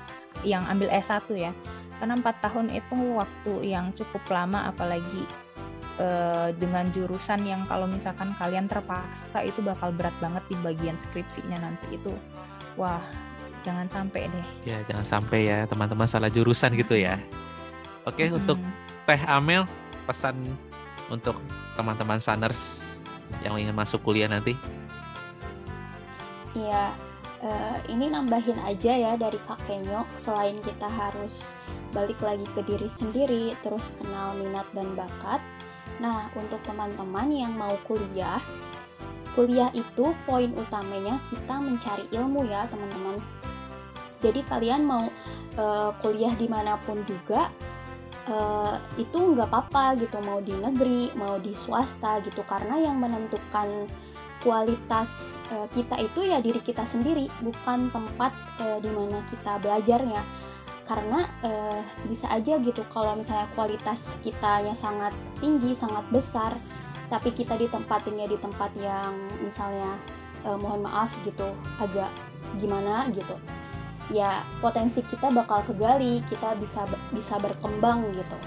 yang 0.47 0.63
ambil 0.69 0.87
S1 0.93 1.27
ya. 1.35 1.51
Karena 1.99 2.15
empat 2.15 2.39
tahun 2.39 2.71
itu 2.71 2.95
waktu 3.19 3.53
yang 3.67 3.91
cukup 3.97 4.23
lama 4.31 4.71
apalagi 4.71 5.27
uh, 5.99 6.55
dengan 6.55 6.87
jurusan 6.95 7.43
yang 7.43 7.67
kalau 7.67 7.89
misalkan 7.89 8.31
kalian 8.39 8.69
terpaksa 8.69 9.43
itu 9.43 9.59
bakal 9.59 9.91
berat 9.91 10.15
banget 10.23 10.43
di 10.47 10.55
bagian 10.63 10.95
skripsinya 10.95 11.59
nanti 11.59 11.99
itu. 11.99 12.13
Wah 12.79 13.03
jangan 13.67 13.87
sampai 13.91 14.31
deh. 14.31 14.47
Ya 14.63 14.79
jangan 14.87 15.05
sampai 15.05 15.39
ya 15.51 15.57
teman-teman 15.67 16.07
salah 16.07 16.31
jurusan 16.31 16.73
gitu 16.79 16.95
ya. 16.95 17.19
Oke 18.07 18.27
hmm. 18.27 18.39
untuk 18.39 18.59
Teh 19.03 19.21
Amel 19.27 19.67
pesan 20.07 20.35
untuk 21.11 21.39
teman-teman 21.75 22.21
Saners 22.21 22.85
yang 23.41 23.57
ingin 23.57 23.75
masuk 23.75 23.99
kuliah 24.05 24.29
nanti 24.29 24.55
Iya, 26.53 26.93
uh, 27.41 27.77
ini 27.89 28.13
nambahin 28.13 28.61
aja 28.61 28.93
ya 28.93 29.13
dari 29.17 29.41
Kak 29.49 29.57
Kenyok. 29.65 30.05
Selain 30.21 30.53
kita 30.61 30.85
harus 30.85 31.49
balik 31.89 32.21
lagi 32.21 32.45
ke 32.53 32.61
diri 32.61 32.85
sendiri, 32.85 33.57
terus 33.65 33.89
kenal 33.97 34.37
minat 34.37 34.69
dan 34.77 34.93
bakat. 34.93 35.41
Nah, 35.97 36.29
untuk 36.37 36.61
teman-teman 36.69 37.29
yang 37.33 37.53
mau 37.57 37.73
kuliah, 37.89 38.37
kuliah 39.33 39.73
itu 39.73 40.13
poin 40.29 40.53
utamanya 40.53 41.17
kita 41.33 41.57
mencari 41.57 42.05
ilmu 42.13 42.45
ya 42.45 42.69
teman-teman. 42.69 43.17
Jadi 44.21 44.45
kalian 44.45 44.85
mau 44.85 45.09
uh, 45.57 45.89
kuliah 46.05 46.37
di 46.37 46.45
mana 46.45 46.77
pun 46.85 47.01
juga, 47.09 47.49
uh, 48.29 48.75
itu 48.95 49.17
nggak 49.17 49.49
apa-apa 49.49 49.99
gitu 49.99 50.19
mau 50.23 50.39
di 50.39 50.53
negeri 50.53 51.11
mau 51.15 51.39
di 51.39 51.55
swasta 51.55 52.19
gitu. 52.23 52.43
Karena 52.43 52.79
yang 52.79 52.99
menentukan 52.99 53.87
kualitas 54.43 55.35
uh, 55.55 55.67
kita 55.71 55.99
itu 56.03 56.27
ya 56.27 56.43
diri 56.43 56.59
kita 56.59 56.83
sendiri 56.83 57.31
bukan 57.39 57.87
tempat 57.91 58.35
uh, 58.59 58.77
di 58.83 58.91
mana 58.91 59.19
kita 59.31 59.59
belajarnya. 59.63 60.21
Karena 60.83 61.23
uh, 61.47 61.79
bisa 62.11 62.27
aja 62.27 62.59
gitu 62.59 62.83
kalau 62.91 63.15
misalnya 63.15 63.47
kualitas 63.55 64.03
kitanya 64.19 64.75
sangat 64.75 65.15
tinggi 65.39 65.71
sangat 65.71 66.03
besar 66.11 66.51
tapi 67.13 67.29
kita 67.29 67.53
ditempatinnya 67.61 68.25
di 68.25 68.37
tempat 68.41 68.73
yang 68.81 69.13
misalnya 69.45 69.95
uh, 70.49 70.57
mohon 70.57 70.81
maaf 70.81 71.13
gitu 71.21 71.45
agak 71.77 72.09
gimana 72.57 73.05
gitu 73.13 73.37
ya 74.13 74.45
potensi 74.61 75.01
kita 75.01 75.33
bakal 75.33 75.65
kegali 75.65 76.21
kita 76.29 76.53
bisa 76.61 76.85
bisa 77.09 77.41
berkembang 77.41 78.05
gitu. 78.13 78.37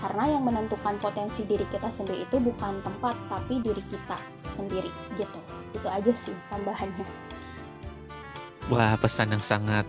Karena 0.00 0.36
yang 0.36 0.44
menentukan 0.44 0.96
potensi 1.00 1.44
diri 1.44 1.64
kita 1.68 1.88
sendiri 1.92 2.24
itu 2.24 2.36
bukan 2.40 2.80
tempat 2.80 3.16
tapi 3.28 3.60
diri 3.60 3.80
kita 3.92 4.16
sendiri 4.56 4.88
gitu. 5.20 5.40
Itu 5.76 5.88
aja 5.88 6.12
sih 6.16 6.34
tambahannya. 6.48 7.06
Wah 8.72 8.96
pesan 8.96 9.36
yang 9.36 9.44
sangat 9.44 9.84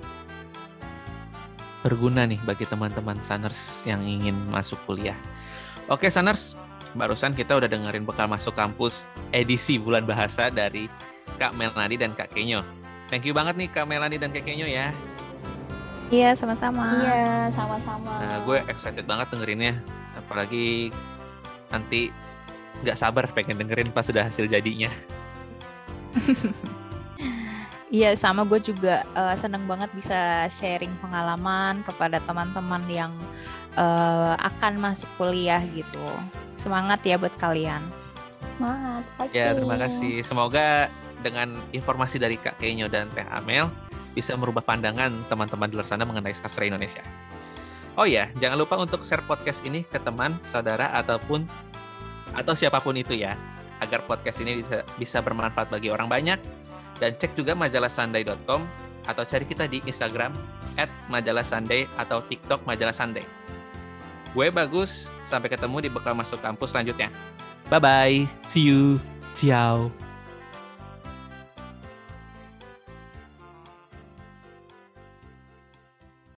berguna 1.80 2.28
nih 2.28 2.40
bagi 2.44 2.68
teman-teman 2.68 3.16
Saners 3.24 3.88
yang 3.88 4.04
ingin 4.04 4.36
masuk 4.52 4.80
kuliah. 4.84 5.16
Oke 5.88 6.12
Saners 6.12 6.60
barusan 6.96 7.32
kita 7.32 7.56
udah 7.56 7.68
dengerin 7.72 8.04
bekal 8.04 8.28
masuk 8.28 8.56
kampus 8.56 9.08
edisi 9.32 9.80
bulan 9.80 10.04
bahasa 10.04 10.52
dari 10.52 10.92
Kak 11.40 11.56
Melnadi 11.56 12.00
dan 12.00 12.16
Kak 12.16 12.32
Kenyo 12.32 12.85
Thank 13.10 13.30
you 13.30 13.34
banget 13.38 13.54
nih 13.58 13.70
Kak 13.70 13.86
Melani 13.86 14.18
dan 14.18 14.34
Kak 14.34 14.46
Kenyo 14.46 14.66
ya. 14.66 14.90
Iya, 16.14 16.38
sama-sama. 16.38 17.02
Iya, 17.02 17.50
sama-sama. 17.50 18.22
Nah, 18.22 18.38
gue 18.46 18.58
excited 18.70 19.06
banget 19.10 19.30
dengerinnya. 19.34 19.74
Apalagi 20.18 20.94
nanti 21.74 22.14
nggak 22.86 22.98
sabar 22.98 23.26
pengen 23.34 23.58
dengerin 23.58 23.90
pas 23.90 24.06
sudah 24.06 24.26
hasil 24.26 24.46
jadinya. 24.50 24.90
Iya, 27.94 28.18
sama 28.18 28.44
gue 28.44 28.58
juga 28.60 29.06
uh, 29.14 29.38
seneng 29.38 29.70
banget 29.70 29.88
bisa 29.94 30.50
sharing 30.52 30.92
pengalaman 31.00 31.86
kepada 31.86 32.18
teman-teman 32.18 32.84
yang 32.92 33.14
uh, 33.78 34.34
akan 34.36 34.82
masuk 34.82 35.08
kuliah 35.16 35.62
gitu. 35.72 36.04
Semangat 36.58 37.06
ya 37.06 37.16
buat 37.16 37.32
kalian. 37.38 37.86
Semangat. 38.52 39.06
Fighting. 39.16 39.38
Ya, 39.38 39.54
terima 39.54 39.78
kasih. 39.80 40.26
Semoga 40.26 40.90
dengan 41.22 41.62
informasi 41.72 42.20
dari 42.20 42.36
Kak 42.40 42.60
Kenyo 42.60 42.90
dan 42.92 43.12
Teh 43.14 43.26
Amel 43.32 43.70
bisa 44.16 44.34
merubah 44.40 44.64
pandangan 44.64 45.12
teman-teman 45.28 45.68
di 45.68 45.76
luar 45.76 45.88
sana 45.88 46.08
mengenai 46.08 46.32
sastra 46.32 46.64
Indonesia. 46.66 47.04
Oh 47.96 48.04
ya, 48.04 48.28
jangan 48.40 48.60
lupa 48.60 48.76
untuk 48.76 49.04
share 49.08 49.24
podcast 49.24 49.64
ini 49.64 49.88
ke 49.88 50.00
teman, 50.04 50.36
saudara, 50.44 50.92
ataupun 51.00 51.48
atau 52.36 52.52
siapa 52.52 52.84
pun 52.84 52.96
itu 52.96 53.16
ya, 53.16 53.40
agar 53.80 54.04
podcast 54.04 54.44
ini 54.44 54.64
bisa, 54.64 54.84
bisa 55.00 55.18
bermanfaat 55.24 55.72
bagi 55.72 55.88
orang 55.92 56.12
banyak 56.12 56.40
dan 57.00 57.12
cek 57.16 57.36
juga 57.36 57.56
majalah 57.56 57.92
sunday.com 57.92 58.68
atau 59.06 59.24
cari 59.24 59.46
kita 59.48 59.70
di 59.70 59.80
Instagram 59.86 60.34
at 60.76 60.92
atau 61.96 62.20
TikTok 62.28 62.68
majalah 62.68 62.96
sunday. 62.96 63.24
Gue 64.36 64.52
bagus, 64.52 65.08
sampai 65.24 65.48
ketemu 65.48 65.88
di 65.88 65.90
bekal 65.92 66.12
masuk 66.12 66.44
kampus 66.44 66.76
selanjutnya. 66.76 67.08
Bye-bye, 67.72 68.28
see 68.52 68.68
you, 68.68 69.00
ciao. 69.32 70.05